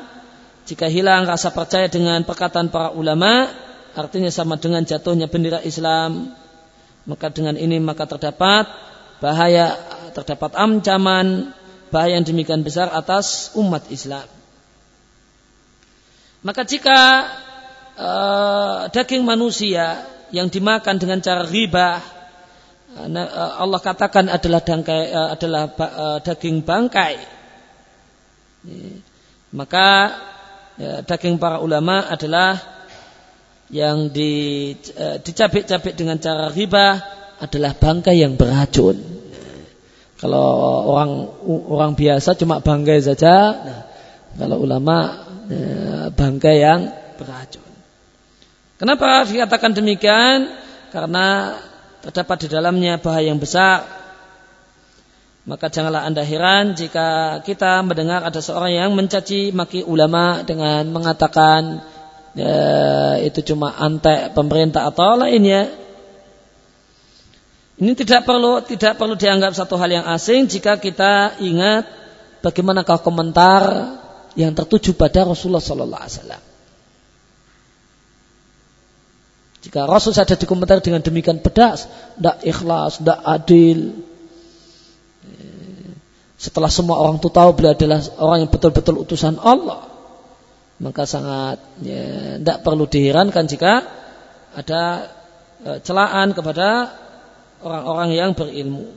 Jika 0.65 0.89
hilang 0.89 1.29
rasa 1.29 1.53
percaya 1.53 1.91
dengan 1.91 2.23
perkataan 2.25 2.73
para 2.73 2.95
ulama, 2.95 3.51
artinya 3.93 4.31
sama 4.31 4.57
dengan 4.57 4.87
jatuhnya 4.87 5.27
bendera 5.27 5.61
Islam 5.67 6.33
maka 7.09 7.33
dengan 7.33 7.57
ini 7.57 7.81
maka 7.81 8.05
terdapat 8.07 8.69
bahaya 9.19 9.77
terdapat 10.15 10.55
ancaman 10.57 11.53
bahaya 11.91 12.17
yang 12.17 12.27
demikian 12.27 12.63
besar 12.65 12.89
atas 12.91 13.55
umat 13.59 13.87
Islam. 13.91 14.27
Maka 16.41 16.65
jika 16.65 16.99
uh, 18.01 18.89
daging 18.89 19.27
manusia 19.27 20.07
yang 20.33 20.49
dimakan 20.49 20.97
dengan 20.97 21.21
cara 21.21 21.45
riba 21.45 22.01
uh, 22.97 23.53
Allah 23.61 23.81
katakan 23.83 24.33
adalah 24.33 24.65
dangkai, 24.65 25.03
adalah 25.37 25.63
daging 26.25 26.65
bangkai. 26.65 27.15
Maka 29.51 29.89
daging 31.05 31.37
para 31.37 31.61
ulama 31.61 32.09
adalah 32.09 32.81
yang 33.71 34.11
di, 34.11 34.75
e, 34.75 35.07
dicabik-cabik 35.23 35.95
dengan 35.95 36.19
cara 36.19 36.51
riba 36.51 36.99
adalah 37.39 37.73
bangkai 37.79 38.19
yang 38.19 38.35
beracun. 38.35 38.99
Kalau 40.21 40.49
orang 40.85 41.33
orang 41.49 41.93
biasa 41.97 42.37
cuma 42.37 42.61
bangkai 42.61 43.01
saja, 43.01 43.57
nah, 43.57 43.83
kalau 44.37 44.61
ulama 44.61 45.25
e, 45.49 45.59
bangkai 46.13 46.57
yang 46.61 46.93
beracun. 47.17 47.65
Kenapa 48.77 49.25
dikatakan 49.25 49.73
demikian? 49.73 50.53
Karena 50.93 51.57
terdapat 52.05 52.45
di 52.45 52.49
dalamnya 52.53 53.01
bahaya 53.01 53.33
yang 53.33 53.41
besar. 53.41 53.89
Maka 55.49 55.73
janganlah 55.73 56.05
anda 56.05 56.21
heran 56.21 56.77
jika 56.77 57.41
kita 57.41 57.81
mendengar 57.81 58.21
ada 58.21 58.45
seorang 58.45 58.77
yang 58.77 58.91
mencaci 58.93 59.57
maki 59.57 59.81
ulama 59.89 60.45
dengan 60.45 60.85
mengatakan 60.93 61.81
ya, 62.37 62.61
itu 63.25 63.41
cuma 63.53 63.73
antek 63.73 64.37
pemerintah 64.37 64.85
atau 64.85 65.17
lainnya. 65.17 65.80
Ini 67.81 67.97
tidak 67.97 68.29
perlu 68.29 68.61
tidak 68.61 69.01
perlu 69.01 69.17
dianggap 69.17 69.57
satu 69.57 69.81
hal 69.81 69.89
yang 69.89 70.07
asing 70.13 70.45
jika 70.45 70.77
kita 70.77 71.41
ingat 71.41 71.89
bagaimanakah 72.45 73.01
komentar 73.01 73.63
yang 74.37 74.53
tertuju 74.53 74.93
pada 74.93 75.25
Rasulullah 75.25 75.65
Sallallahu 75.65 76.03
Alaihi 76.05 76.17
Wasallam. 76.21 76.43
Jika 79.61 79.81
Rasul 79.85 80.13
saja 80.17 80.37
dikomentari 80.37 80.81
dengan 80.81 81.05
demikian 81.05 81.41
pedas, 81.41 81.85
tidak 82.17 82.37
ikhlas, 82.45 83.01
tidak 83.01 83.21
adil. 83.25 83.79
Setelah 86.41 86.73
semua 86.73 86.97
orang 86.97 87.21
itu 87.21 87.29
tahu 87.29 87.53
beliau 87.53 87.77
adalah 87.77 88.01
orang 88.17 88.49
yang 88.49 88.51
betul-betul 88.53 89.05
utusan 89.05 89.37
Allah 89.37 89.91
maka 90.81 91.05
sangat 91.05 91.61
ya, 91.85 92.41
tidak 92.41 92.65
perlu 92.65 92.89
diherankan 92.89 93.45
jika 93.45 93.85
ada 94.57 94.83
e, 95.61 95.71
celaan 95.85 96.33
kepada 96.33 96.89
orang-orang 97.61 98.11
yang 98.17 98.31
berilmu. 98.33 98.91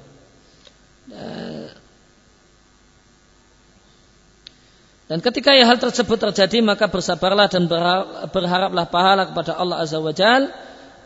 Dan 5.13 5.19
ketika 5.19 5.51
ya 5.53 5.67
hal 5.67 5.77
tersebut 5.77 6.17
terjadi 6.17 6.63
maka 6.63 6.87
bersabarlah 6.87 7.51
dan 7.51 7.67
berharaplah 8.31 8.87
pahala 8.87 9.29
kepada 9.29 9.53
Allah 9.53 9.83
Azza 9.83 9.99
wa 9.99 10.15
Jal 10.15 10.49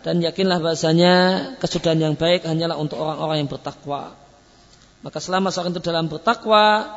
dan 0.05 0.23
yakinlah 0.23 0.61
bahasanya 0.63 1.15
kesudahan 1.59 1.99
yang 1.99 2.15
baik 2.15 2.47
hanyalah 2.47 2.79
untuk 2.79 3.01
orang-orang 3.01 3.43
yang 3.43 3.49
bertakwa. 3.51 4.15
Maka 5.03 5.19
selama 5.19 5.51
seorang 5.51 5.75
itu 5.75 5.83
dalam 5.83 6.07
bertakwa 6.07 6.87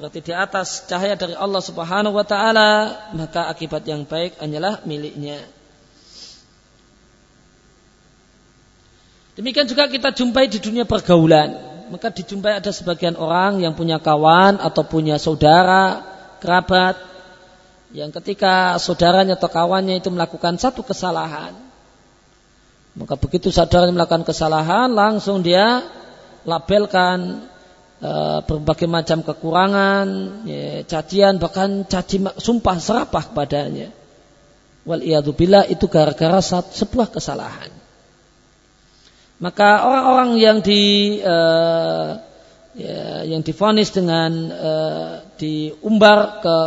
berarti 0.00 0.24
di 0.24 0.32
atas 0.32 0.88
cahaya 0.88 1.12
dari 1.12 1.36
Allah 1.36 1.60
Subhanahu 1.60 2.16
wa 2.16 2.24
taala, 2.24 2.96
maka 3.12 3.52
akibat 3.52 3.84
yang 3.84 4.08
baik 4.08 4.40
hanyalah 4.40 4.80
miliknya. 4.88 5.44
Demikian 9.40 9.64
juga 9.64 9.88
kita 9.88 10.12
jumpai 10.12 10.52
di 10.52 10.60
dunia 10.60 10.84
pergaulan. 10.84 11.56
Maka 11.88 12.12
dijumpai 12.12 12.60
ada 12.60 12.68
sebagian 12.70 13.16
orang 13.16 13.64
yang 13.64 13.72
punya 13.72 13.96
kawan 13.98 14.60
atau 14.60 14.84
punya 14.84 15.16
saudara, 15.16 16.04
kerabat 16.38 17.00
yang 17.90 18.12
ketika 18.14 18.78
saudaranya 18.78 19.34
atau 19.34 19.50
kawannya 19.50 19.98
itu 19.98 20.06
melakukan 20.12 20.54
satu 20.54 20.86
kesalahan, 20.86 21.50
maka 22.94 23.18
begitu 23.18 23.50
saudaranya 23.50 23.96
melakukan 23.96 24.22
kesalahan, 24.22 24.86
langsung 24.94 25.42
dia 25.42 25.82
labelkan 26.46 27.50
Eh, 28.00 28.40
berbagai 28.48 28.88
macam 28.88 29.20
kekurangan, 29.20 30.08
ya, 30.48 30.80
cacian, 30.88 31.36
bahkan 31.36 31.84
caci 31.84 32.16
sumpah 32.40 32.80
serapah 32.80 33.28
kepadanya. 33.28 33.92
Wal 34.88 35.04
billah 35.36 35.68
itu 35.68 35.84
gara-gara 35.84 36.40
sebuah 36.40 37.12
kesalahan. 37.12 37.68
Maka 39.40 39.88
orang-orang 39.88 40.30
yang 40.36 40.58
di 40.60 41.16
uh, 41.24 42.20
ya, 42.76 43.24
yang 43.24 43.40
difonis 43.40 43.88
dengan 43.88 44.30
uh, 44.52 45.12
diumbar 45.40 46.44
ke 46.44 46.58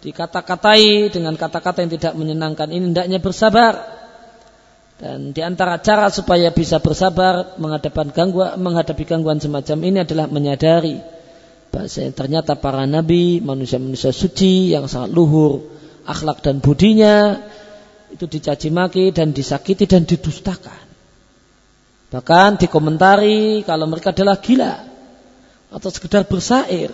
dikata-katai 0.00 1.12
dengan 1.12 1.36
kata-kata 1.36 1.84
yang 1.84 1.92
tidak 1.92 2.16
menyenangkan 2.16 2.72
ini 2.72 2.88
hendaknya 2.88 3.20
bersabar 3.20 4.00
dan 4.96 5.36
di 5.36 5.44
antara 5.44 5.76
cara 5.80 6.08
supaya 6.08 6.48
bisa 6.52 6.80
bersabar 6.80 7.56
menghadapi 7.60 8.16
gangguan, 8.16 8.56
menghadapi 8.56 9.04
gangguan 9.04 9.40
semacam 9.40 9.78
ini 9.84 9.98
adalah 10.00 10.28
menyadari 10.28 11.00
bahasa 11.68 12.04
ternyata 12.16 12.56
para 12.56 12.88
nabi, 12.88 13.44
manusia-manusia 13.44 14.10
suci 14.10 14.72
yang 14.72 14.88
sangat 14.88 15.12
luhur 15.12 15.68
akhlak 16.08 16.40
dan 16.40 16.64
budinya 16.64 17.44
itu 18.10 18.26
dicaci 18.26 18.72
maki 18.74 19.14
dan 19.14 19.30
disakiti 19.30 19.86
dan 19.86 20.02
didustakan. 20.02 20.89
Bahkan 22.10 22.58
dikomentari 22.58 23.62
kalau 23.62 23.86
mereka 23.86 24.10
adalah 24.10 24.42
gila 24.42 24.82
atau 25.70 25.88
sekedar 25.94 26.26
bersair 26.26 26.90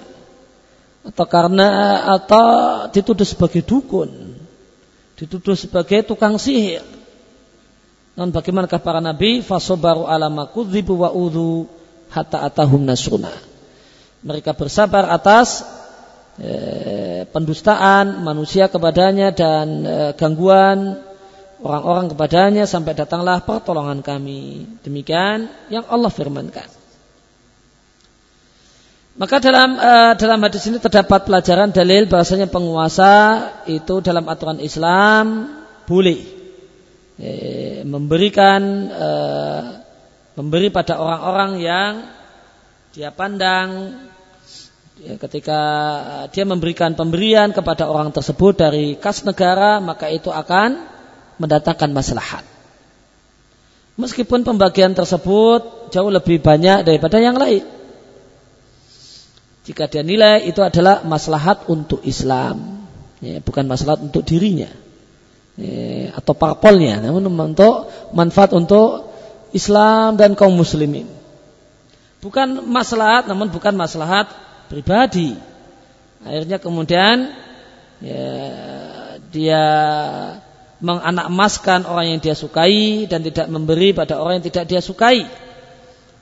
atau 1.00 1.24
karena 1.24 2.02
atau 2.20 2.46
dituduh 2.92 3.24
sebagai 3.24 3.64
dukun, 3.64 4.36
dituduh 5.16 5.56
sebagai 5.56 6.04
tukang 6.04 6.36
sihir 6.36 6.84
non 8.16 8.32
bagaimanakah 8.32 8.80
para 8.80 9.00
nabi 9.00 9.44
fasobaru 9.44 10.08
ala 10.08 10.32
makudzibu 10.32 11.04
wa 11.04 11.12
udhu 11.12 11.68
hatta 12.08 12.44
atahum 12.48 12.84
nasruna. 12.84 13.32
Mereka 14.24 14.56
bersabar 14.56 15.12
atas 15.12 15.64
eh, 16.40 17.28
pendustaan 17.28 18.24
manusia 18.24 18.72
kepadanya 18.72 19.36
dan 19.36 19.66
eh, 19.84 20.12
gangguan 20.16 21.05
orang-orang 21.60 22.12
kepadanya 22.12 22.64
sampai 22.68 22.92
datanglah 22.92 23.40
pertolongan 23.44 24.04
kami. 24.04 24.66
Demikian 24.84 25.48
yang 25.72 25.84
Allah 25.88 26.12
firmankan. 26.12 26.68
Maka 29.16 29.40
dalam 29.40 29.80
uh, 29.80 30.12
dalam 30.12 30.44
hadis 30.44 30.68
ini 30.68 30.76
terdapat 30.76 31.24
pelajaran 31.24 31.72
dalil 31.72 32.04
bahasanya 32.04 32.52
penguasa 32.52 33.12
itu 33.64 34.04
dalam 34.04 34.28
aturan 34.28 34.60
Islam 34.60 35.48
boleh 35.88 36.20
eh, 37.16 37.80
memberikan 37.86 38.60
eh, 38.92 39.62
memberi 40.36 40.68
pada 40.68 41.00
orang-orang 41.00 41.50
yang 41.64 41.92
dia 42.92 43.08
pandang 43.08 43.96
ya, 45.00 45.16
ketika 45.16 45.60
dia 46.28 46.44
memberikan 46.44 46.92
pemberian 46.92 47.56
kepada 47.56 47.88
orang 47.88 48.12
tersebut 48.12 48.60
dari 48.60 49.00
kas 49.00 49.24
negara 49.24 49.80
maka 49.80 50.12
itu 50.12 50.28
akan 50.28 50.95
mendatangkan 51.36 51.90
maslahat. 51.92 52.44
Meskipun 53.96 54.44
pembagian 54.44 54.92
tersebut 54.92 55.88
jauh 55.88 56.12
lebih 56.12 56.44
banyak 56.44 56.84
daripada 56.84 57.16
yang 57.16 57.40
lain. 57.40 57.64
Jika 59.64 59.88
dia 59.88 60.04
nilai 60.04 60.46
itu 60.46 60.60
adalah 60.62 61.02
maslahat 61.02 61.66
untuk 61.66 62.04
Islam, 62.06 62.86
ya, 63.18 63.40
bukan 63.42 63.66
maslahat 63.66 64.04
untuk 64.04 64.22
dirinya 64.22 64.70
ya, 65.58 66.14
atau 66.14 66.36
parpolnya, 66.36 67.02
namun 67.02 67.26
untuk 67.26 67.88
manfaat 68.14 68.54
untuk 68.54 69.10
Islam 69.56 70.20
dan 70.20 70.36
kaum 70.36 70.54
muslimin. 70.54 71.08
Bukan 72.20 72.68
maslahat, 72.68 73.26
namun 73.26 73.48
bukan 73.48 73.74
maslahat 73.74 74.28
pribadi. 74.68 75.34
Akhirnya 76.22 76.60
kemudian 76.60 77.32
ya, 78.04 78.28
dia 79.32 79.64
menganak 80.86 81.26
emaskan 81.26 81.82
orang 81.82 82.14
yang 82.14 82.20
dia 82.22 82.38
sukai 82.38 83.10
dan 83.10 83.26
tidak 83.26 83.50
memberi 83.50 83.90
pada 83.90 84.22
orang 84.22 84.38
yang 84.38 84.46
tidak 84.46 84.64
dia 84.70 84.78
sukai. 84.78 85.26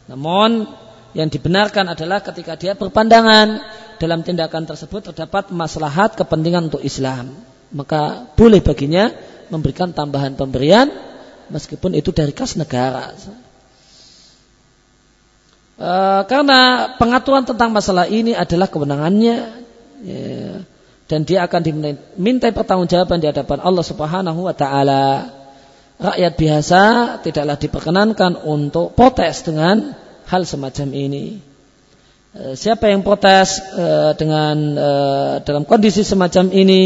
Namun 0.09 0.65
yang 1.13 1.29
dibenarkan 1.29 1.93
adalah 1.93 2.25
ketika 2.25 2.57
dia 2.57 2.73
berpandangan 2.73 3.61
dalam 4.01 4.25
tindakan 4.25 4.65
tersebut 4.65 5.13
terdapat 5.13 5.53
maslahat 5.53 6.17
kepentingan 6.17 6.73
untuk 6.73 6.81
Islam. 6.81 7.37
Maka 7.71 8.27
boleh 8.35 8.65
baginya 8.65 9.13
memberikan 9.53 9.93
tambahan 9.93 10.35
pemberian 10.35 10.89
meskipun 11.53 11.93
itu 11.95 12.11
dari 12.11 12.33
kas 12.33 12.57
negara. 12.57 13.13
E, 15.75 15.91
karena 16.27 16.95
pengaturan 16.97 17.45
tentang 17.45 17.71
masalah 17.75 18.07
ini 18.11 18.33
adalah 18.33 18.71
kewenangannya 18.71 19.37
ya, 20.03 20.63
dan 21.05 21.29
dia 21.29 21.45
akan 21.45 21.61
diminta 21.61 22.49
pertanggungjawaban 22.49 23.21
di 23.21 23.29
hadapan 23.29 23.61
Allah 23.61 23.85
Subhanahu 23.85 24.41
wa 24.49 24.55
taala. 24.57 25.05
Rakyat 25.95 26.33
biasa 26.35 26.83
tidaklah 27.23 27.57
diperkenankan 27.61 28.33
untuk 28.49 28.97
protes 28.99 29.47
dengan 29.47 29.95
hal 30.27 30.43
semacam 30.43 30.89
ini. 30.91 31.39
Eh, 32.35 32.55
siapa 32.59 32.91
yang 32.91 33.07
protes 33.07 33.63
eh, 33.63 34.13
dengan 34.19 34.57
eh, 34.75 35.35
dalam 35.47 35.63
kondisi 35.63 36.03
semacam 36.03 36.51
ini, 36.51 36.83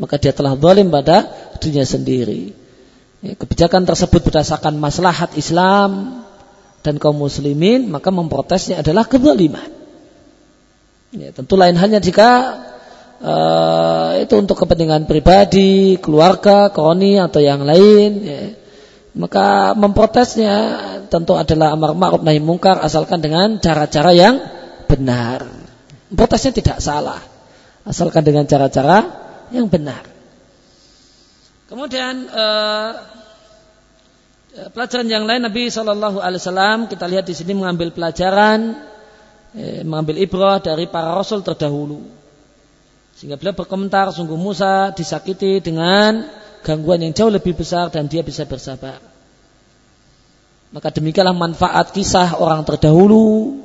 maka 0.00 0.16
dia 0.16 0.32
telah 0.32 0.56
zalim 0.56 0.88
pada 0.88 1.28
dirinya 1.60 1.84
sendiri. 1.84 2.56
Kebijakan 3.20 3.84
tersebut 3.84 4.24
berdasarkan 4.24 4.80
maslahat 4.80 5.36
Islam 5.36 6.24
dan 6.80 6.96
kaum 6.96 7.20
muslimin, 7.20 7.92
maka 7.92 8.08
memprotesnya 8.08 8.80
adalah 8.80 9.04
kezaliman. 9.04 9.68
Ya, 11.12 11.28
tentu 11.36 11.60
lain 11.60 11.76
hanya 11.76 12.00
jika 12.00 12.56
uh, 13.20 14.18
itu 14.18 14.34
untuk 14.36 14.56
kepentingan 14.58 15.04
pribadi, 15.06 16.00
keluarga, 16.00 16.72
kroni 16.72 17.20
atau 17.20 17.40
yang 17.40 17.62
lain. 17.62 18.10
Ya 18.24 18.60
maka 19.10 19.74
memprotesnya 19.74 20.54
tentu 21.10 21.34
adalah 21.34 21.74
amar 21.74 21.98
ma'ruf 21.98 22.22
nahi 22.22 22.38
mungkar 22.38 22.78
asalkan 22.78 23.18
dengan 23.18 23.58
cara-cara 23.58 24.14
yang 24.14 24.38
benar. 24.86 25.46
Protesnya 26.10 26.54
tidak 26.54 26.78
salah 26.78 27.18
asalkan 27.82 28.22
dengan 28.22 28.46
cara-cara 28.46 29.02
yang 29.50 29.66
benar. 29.66 30.06
Kemudian 31.66 32.26
uh, 32.30 32.90
pelajaran 34.74 35.06
yang 35.06 35.26
lain 35.26 35.46
Nabi 35.46 35.70
Shallallahu 35.70 36.18
Alaihi 36.18 36.42
Wasallam 36.42 36.78
kita 36.90 37.06
lihat 37.06 37.26
di 37.26 37.34
sini 37.34 37.54
mengambil 37.54 37.94
pelajaran, 37.94 38.74
eh, 39.54 39.82
mengambil 39.86 40.18
ibrah 40.18 40.58
dari 40.58 40.90
para 40.90 41.14
rasul 41.14 41.46
terdahulu. 41.46 42.19
Sehingga 43.20 43.36
beliau 43.36 43.52
berkomentar, 43.52 44.08
sungguh 44.16 44.40
Musa 44.40 44.96
disakiti 44.96 45.60
dengan 45.60 46.24
gangguan 46.64 47.04
yang 47.04 47.12
jauh 47.12 47.28
lebih 47.28 47.52
besar 47.52 47.92
dan 47.92 48.08
dia 48.08 48.24
bisa 48.24 48.48
bersabar. 48.48 48.96
Maka 50.72 50.88
demikianlah 50.88 51.36
manfaat 51.36 51.92
kisah 51.92 52.40
orang 52.40 52.64
terdahulu 52.64 53.60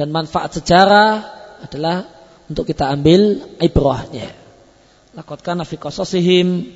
dan 0.00 0.08
manfaat 0.08 0.56
sejarah 0.56 1.28
adalah 1.60 2.08
untuk 2.48 2.64
kita 2.64 2.88
ambil 2.88 3.52
ibrahnya. 3.60 4.32
Fi 5.68 5.76
qasasihim 5.76 6.72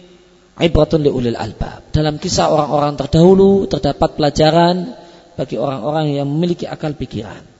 ibratun 0.61 1.01
liulil 1.01 1.41
albab. 1.41 1.89
Dalam 1.89 2.21
kisah 2.21 2.53
orang-orang 2.53 3.01
terdahulu 3.01 3.65
terdapat 3.65 4.21
pelajaran 4.21 4.93
bagi 5.41 5.57
orang-orang 5.57 6.21
yang 6.21 6.29
memiliki 6.29 6.69
akal 6.69 6.93
pikiran. 6.93 7.54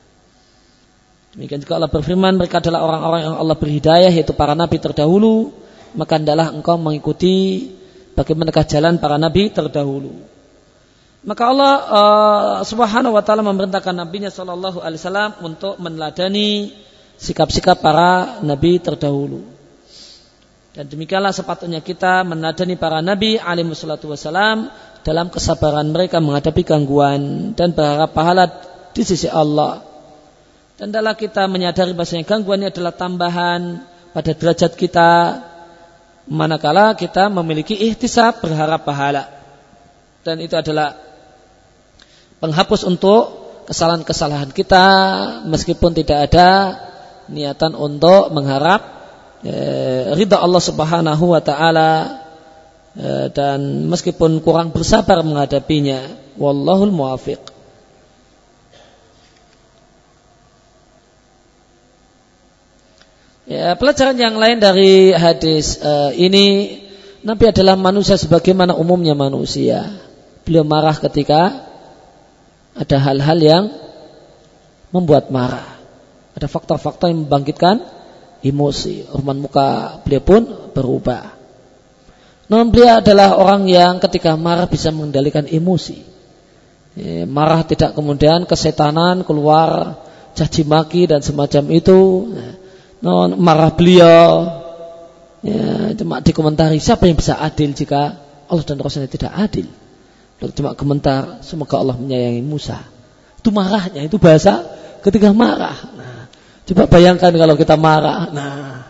Demikian 1.35 1.61
juga 1.67 1.83
Allah 1.83 1.91
berfirman 1.91 2.39
mereka 2.39 2.63
adalah 2.63 2.87
orang-orang 2.87 3.21
yang 3.27 3.37
Allah 3.43 3.57
beri 3.59 3.83
hidayah 3.83 4.11
yaitu 4.15 4.31
para 4.39 4.55
nabi 4.55 4.79
terdahulu 4.79 5.51
maka 5.95 6.19
hendaklah 6.19 6.51
engkau 6.51 6.79
mengikuti 6.79 7.71
bagaimanakah 8.15 8.65
jalan 8.67 8.99
para 8.99 9.19
nabi 9.19 9.51
terdahulu. 9.51 10.15
Maka 11.25 11.43
Allah 11.49 11.73
uh, 11.89 12.55
Subhanahu 12.63 13.17
wa 13.17 13.23
taala 13.25 13.41
memerintahkan 13.41 13.97
nabinya 13.97 14.29
sallallahu 14.29 14.85
alaihi 14.85 15.01
wasallam 15.01 15.31
untuk 15.41 15.81
meneladani 15.81 16.75
sikap-sikap 17.17 17.81
para 17.81 18.43
nabi 18.45 18.77
terdahulu. 18.77 19.41
Dan 20.75 20.91
demikianlah 20.91 21.31
sepatutnya 21.31 21.81
kita 21.81 22.27
meneladani 22.27 22.75
para 22.75 22.99
nabi 23.01 23.39
alaihi 23.39 23.71
wassalatu 23.71 24.11
wasalam 24.11 24.69
dalam 25.07 25.31
kesabaran 25.31 25.87
mereka 25.95 26.19
menghadapi 26.19 26.63
gangguan 26.67 27.55
dan 27.55 27.73
berharap 27.73 28.11
pahala 28.13 28.51
di 28.93 29.03
sisi 29.07 29.31
Allah. 29.31 29.84
Dan 30.75 30.91
dalam 30.91 31.15
kita 31.15 31.47
menyadari 31.47 31.95
bahasanya 31.95 32.27
gangguan 32.27 32.59
ini 32.59 32.75
adalah 32.75 32.91
tambahan 32.91 33.79
pada 34.11 34.31
derajat 34.35 34.75
kita 34.75 35.11
manakala 36.27 36.99
kita 36.99 37.31
memiliki 37.31 37.79
ihtisab 37.79 38.43
berharap 38.43 38.83
pahala. 38.83 39.31
Dan 40.27 40.43
itu 40.43 40.59
adalah 40.59 40.99
penghapus 42.43 42.91
untuk 42.91 43.23
kesalahan-kesalahan 43.71 44.51
kita 44.51 44.87
meskipun 45.47 45.95
tidak 45.95 46.33
ada 46.33 46.49
niatan 47.31 47.79
untuk 47.79 48.35
mengharap 48.35 48.83
eh, 49.47 50.11
ridha 50.19 50.43
Allah 50.43 50.63
Subhanahu 50.65 51.39
wa 51.39 51.41
taala 51.45 51.91
eh, 52.99 53.27
dan 53.31 53.87
meskipun 53.87 54.43
kurang 54.43 54.75
bersabar 54.75 55.23
menghadapinya. 55.23 56.27
Wallahul 56.35 56.91
muwafiq 56.91 57.54
Ya, 63.45 63.77
pelajaran 63.77 64.17
yang 64.17 64.41
lain 64.41 64.57
dari 64.57 65.13
hadis 65.13 65.77
uh, 65.85 66.09
ini 66.17 66.81
Nabi 67.21 67.53
adalah 67.53 67.77
manusia 67.77 68.17
sebagaimana 68.17 68.73
umumnya 68.73 69.13
manusia. 69.13 70.01
Beliau 70.49 70.65
marah 70.65 70.97
ketika 70.97 71.69
ada 72.73 72.97
hal-hal 72.97 73.39
yang 73.45 73.65
membuat 74.89 75.29
marah. 75.29 75.77
Ada 76.33 76.49
faktor-faktor 76.49 77.13
yang 77.13 77.29
membangkitkan 77.29 77.85
emosi. 78.41 79.13
Urman 79.13 79.45
muka 79.45 80.01
beliau 80.01 80.25
pun 80.25 80.43
berubah. 80.73 81.37
Namun 82.49 82.73
beliau 82.73 83.05
adalah 83.05 83.37
orang 83.37 83.69
yang 83.69 84.01
ketika 84.01 84.41
marah 84.41 84.65
bisa 84.65 84.89
mengendalikan 84.89 85.45
emosi. 85.45 86.01
Ya, 86.97 87.29
marah 87.29 87.61
tidak 87.69 87.93
kemudian 87.93 88.49
kesetanan 88.49 89.21
keluar 89.21 90.01
caci 90.33 90.65
maki 90.65 91.13
dan 91.13 91.21
semacam 91.21 91.65
itu. 91.77 92.01
Nah, 92.33 92.64
marah 93.37 93.71
beliau. 93.77 94.49
Ya 95.45 95.93
cuma 95.93 96.25
dikomentari 96.25 96.81
siapa 96.81 97.05
yang 97.05 97.21
bisa 97.21 97.37
adil 97.37 97.77
jika 97.77 98.17
Allah 98.49 98.65
dan 98.65 98.81
Rasulnya 98.81 99.13
tidak 99.13 99.33
adil? 99.37 99.69
Lalu 100.41 100.53
cuma 100.57 100.73
komentar 100.73 101.45
semoga 101.45 101.77
Allah 101.85 101.97
menyayangi 102.01 102.41
Musa. 102.41 102.81
Itu 103.39 103.53
marahnya 103.53 104.09
itu 104.09 104.17
bahasa 104.17 104.65
ketika 105.05 105.37
marah. 105.37 105.77
Nah, 105.95 106.33
coba 106.65 106.89
bayangkan 106.89 107.29
kalau 107.29 107.55
kita 107.61 107.77
marah. 107.77 108.33
Nah 108.33 108.89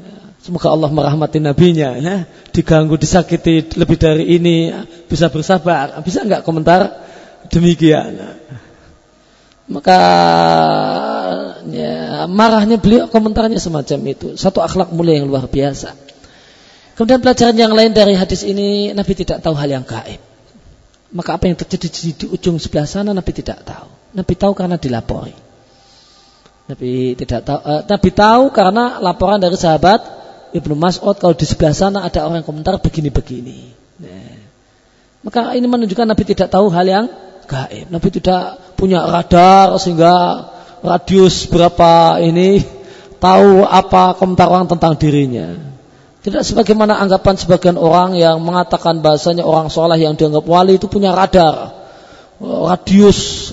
ya, 0.00 0.12
semoga 0.40 0.72
Allah 0.72 0.88
merahmati 0.88 1.36
nabinya 1.36 2.00
ya. 2.00 2.24
Diganggu 2.48 2.96
disakiti 2.96 3.76
lebih 3.76 4.00
dari 4.00 4.24
ini 4.40 4.72
bisa 5.04 5.28
bersabar. 5.28 6.00
Bisa 6.00 6.24
nggak 6.24 6.48
komentar? 6.48 7.04
Demikian. 7.52 8.16
Nah, 8.16 8.36
maka 9.68 10.00
ya, 11.70 12.24
marahnya 12.30 12.76
beliau 12.80 13.06
komentarnya 13.10 13.60
semacam 13.60 13.98
itu. 14.10 14.28
Satu 14.34 14.60
akhlak 14.60 14.92
mulia 14.92 15.20
yang 15.20 15.28
luar 15.28 15.48
biasa. 15.48 15.94
Kemudian 16.98 17.22
pelajaran 17.22 17.54
yang 17.54 17.72
lain 17.78 17.94
dari 17.94 18.18
hadis 18.18 18.42
ini 18.42 18.90
Nabi 18.90 19.12
tidak 19.14 19.38
tahu 19.38 19.54
hal 19.54 19.70
yang 19.70 19.86
gaib. 19.86 20.18
Maka 21.14 21.38
apa 21.38 21.46
yang 21.46 21.56
terjadi 21.56 21.88
di, 21.88 22.10
di 22.12 22.26
ujung 22.26 22.58
sebelah 22.58 22.90
sana 22.90 23.14
Nabi 23.14 23.30
tidak 23.30 23.62
tahu. 23.62 23.86
Nabi 24.18 24.34
tahu 24.34 24.52
karena 24.52 24.76
dilapori. 24.76 25.32
Nabi 26.68 27.14
tidak 27.16 27.46
tahu. 27.46 27.60
Uh, 27.64 27.82
Nabi 27.86 28.10
tahu 28.12 28.44
karena 28.50 28.98
laporan 28.98 29.40
dari 29.40 29.56
sahabat 29.56 30.04
Ibnu 30.52 30.74
Mas'ud 30.74 31.16
kalau 31.16 31.38
di 31.38 31.46
sebelah 31.46 31.72
sana 31.72 32.04
ada 32.04 32.26
orang 32.26 32.42
yang 32.42 32.48
komentar 32.50 32.76
begini-begini. 32.82 33.72
Nah. 34.02 34.36
Maka 35.22 35.54
ini 35.54 35.70
menunjukkan 35.70 36.06
Nabi 36.08 36.24
tidak 36.26 36.50
tahu 36.50 36.66
hal 36.72 36.86
yang 36.88 37.06
gaib. 37.48 37.88
Nabi 37.94 38.08
tidak 38.10 38.74
punya 38.76 39.06
radar 39.06 39.78
sehingga 39.80 40.12
radius 40.82 41.46
berapa 41.50 42.22
ini 42.22 42.62
tahu 43.18 43.66
apa 43.66 44.14
komentar 44.18 44.46
orang 44.50 44.70
tentang 44.70 44.94
dirinya. 44.94 45.54
Tidak 46.18 46.42
sebagaimana 46.42 46.98
anggapan 46.98 47.38
sebagian 47.38 47.78
orang 47.78 48.18
yang 48.18 48.42
mengatakan 48.42 48.98
bahasanya 48.98 49.46
orang 49.46 49.70
soleh 49.70 50.02
yang 50.02 50.18
dianggap 50.18 50.42
wali 50.44 50.76
itu 50.76 50.90
punya 50.90 51.14
radar. 51.14 51.78
Radius 52.38 53.50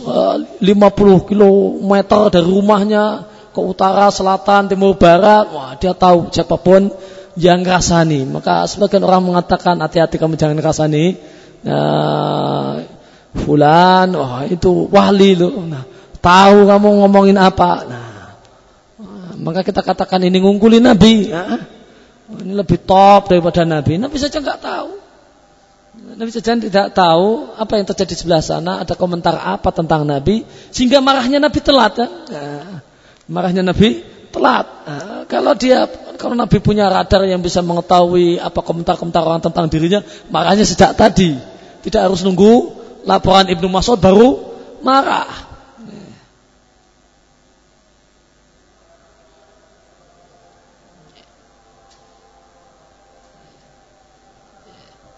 50 0.62 0.62
eh, 0.62 1.20
km 1.26 1.94
dari 2.30 2.46
rumahnya 2.46 3.26
ke 3.56 3.62
utara, 3.64 4.12
selatan, 4.12 4.68
timur, 4.68 5.00
barat, 5.00 5.48
wah 5.50 5.74
dia 5.80 5.96
tahu 5.96 6.30
siapa 6.30 6.60
pun 6.60 6.92
yang 7.40 7.64
rasani. 7.64 8.28
Maka 8.28 8.68
sebagian 8.68 9.08
orang 9.08 9.24
mengatakan 9.24 9.80
hati-hati 9.80 10.20
kamu 10.20 10.36
jangan 10.36 10.60
rasani. 10.60 11.16
Nah, 11.64 12.84
fulan, 13.34 14.12
wah 14.14 14.44
itu 14.46 14.92
wali 14.92 15.40
loh. 15.40 15.64
Nah, 15.64 15.95
tahu 16.26 16.66
kamu 16.66 16.88
ngomongin 17.06 17.38
apa. 17.38 17.72
Nah, 17.86 18.10
maka 19.38 19.62
kita 19.62 19.86
katakan 19.86 20.26
ini 20.26 20.42
ngungkuli 20.42 20.82
Nabi. 20.82 21.30
Nah, 21.30 21.62
ini 22.42 22.54
lebih 22.58 22.82
top 22.82 23.30
daripada 23.30 23.62
Nabi. 23.62 24.02
Nabi 24.02 24.18
saja 24.18 24.42
nggak 24.42 24.60
tahu. 24.66 24.92
Nabi 26.16 26.32
saja 26.34 26.58
tidak 26.58 26.98
tahu 26.98 27.54
apa 27.54 27.74
yang 27.78 27.86
terjadi 27.86 28.12
di 28.12 28.18
sebelah 28.18 28.42
sana, 28.42 28.82
ada 28.82 28.98
komentar 28.98 29.38
apa 29.38 29.70
tentang 29.70 30.04
Nabi, 30.04 30.42
sehingga 30.74 31.00
marahnya 31.00 31.38
Nabi 31.38 31.60
telat. 31.62 31.94
Kan? 31.94 32.12
Nah, 32.34 32.82
marahnya 33.30 33.62
Nabi 33.62 34.02
telat. 34.34 34.66
Nah, 34.66 35.24
kalau 35.30 35.54
dia 35.54 35.86
kalau 36.18 36.34
Nabi 36.34 36.58
punya 36.58 36.90
radar 36.90 37.28
yang 37.30 37.44
bisa 37.44 37.62
mengetahui 37.62 38.42
apa 38.42 38.60
komentar-komentar 38.66 39.22
orang 39.22 39.44
tentang 39.46 39.70
dirinya, 39.70 40.02
marahnya 40.34 40.66
sejak 40.66 40.98
tadi. 40.98 41.38
Tidak 41.86 42.02
harus 42.02 42.26
nunggu 42.26 42.74
laporan 43.06 43.46
Ibnu 43.46 43.70
Mas'ud 43.70 44.02
baru 44.02 44.42
marah. 44.82 45.45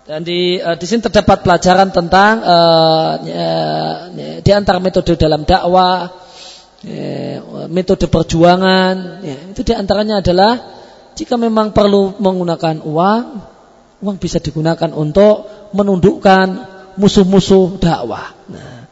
Dan 0.08 0.24
di 0.24 0.56
uh, 0.56 0.80
di 0.80 0.86
sini 0.88 1.04
terdapat 1.04 1.44
pelajaran 1.44 1.92
tentang 1.92 2.40
uh, 2.40 3.12
di 4.40 4.52
antara 4.56 4.80
metode 4.80 5.20
dalam 5.20 5.44
dakwah, 5.44 6.08
metode 7.68 8.08
perjuangan, 8.08 9.20
ya, 9.20 9.38
itu 9.52 9.68
di 9.68 9.76
antaranya 9.76 10.24
adalah 10.24 10.56
jika 11.12 11.36
memang 11.36 11.76
perlu 11.76 12.16
menggunakan 12.24 12.88
uang, 12.88 13.24
uang 14.00 14.16
bisa 14.16 14.40
digunakan 14.40 14.96
untuk 14.96 15.44
menundukkan 15.76 16.48
musuh-musuh 16.96 17.76
dakwah. 17.76 18.32
Nah, 18.48 18.88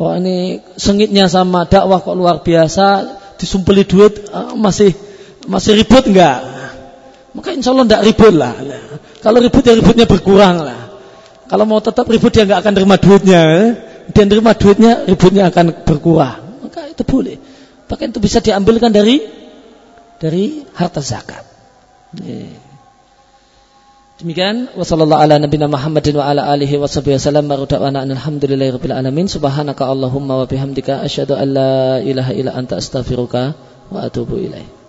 oh 0.00 0.16
ini 0.16 0.64
sengitnya 0.80 1.28
sama 1.28 1.68
dakwah 1.68 2.00
kok 2.00 2.16
luar 2.16 2.40
biasa, 2.40 3.04
disumpeli 3.36 3.84
duit 3.84 4.32
uh, 4.32 4.56
masih 4.56 4.96
masih 5.44 5.76
ribut 5.76 6.08
enggak? 6.08 6.40
Maka 7.36 7.52
insya 7.52 7.76
Allah 7.76 7.84
tidak 7.84 8.04
ribut 8.08 8.32
lah. 8.32 8.56
Kalau 9.26 9.42
ribut 9.42 9.66
ya 9.66 9.74
ributnya 9.74 10.06
berkurang 10.06 10.62
lah. 10.62 10.86
Kalau 11.50 11.66
mau 11.66 11.82
tetap 11.82 12.06
ribut 12.06 12.30
dia 12.30 12.46
nggak 12.46 12.62
akan 12.62 12.72
terima 12.78 12.94
duitnya. 12.94 13.42
Dia 14.14 14.22
terima 14.22 14.54
duitnya 14.54 15.02
ributnya 15.02 15.50
akan 15.50 15.82
berkurang. 15.82 16.62
Maka 16.62 16.86
itu 16.86 17.02
boleh. 17.02 17.42
Bahkan 17.90 18.14
itu 18.14 18.22
bisa 18.22 18.38
diambilkan 18.38 18.94
dari 18.94 19.26
dari 20.22 20.62
harta 20.78 21.02
zakat. 21.02 21.42
Demikian 24.22 24.70
wasallallahu 24.78 25.18
ala 25.18 25.42
nabiyina 25.42 25.66
Muhammadin 25.66 26.22
wa 26.22 26.30
ala 26.30 26.46
alihi 26.46 26.78
wa 26.78 26.86
sahbihi 26.86 27.18
wasallam 27.18 27.50
baru 27.50 27.66
da'wana 27.66 28.06
alhamdulillahi 28.06 28.78
rabbil 28.78 28.94
alamin 28.94 29.26
subhanaka 29.26 29.90
allahumma 29.90 30.40
wa 30.40 30.46
bihamdika 30.46 31.02
asyhadu 31.02 31.34
an 31.34 31.48
la 31.50 31.98
ilaha 32.00 32.32
illa 32.32 32.54
anta 32.54 32.78
astaghfiruka 32.78 33.58
wa 33.90 33.98
atubu 34.06 34.38
ilaih. 34.38 34.85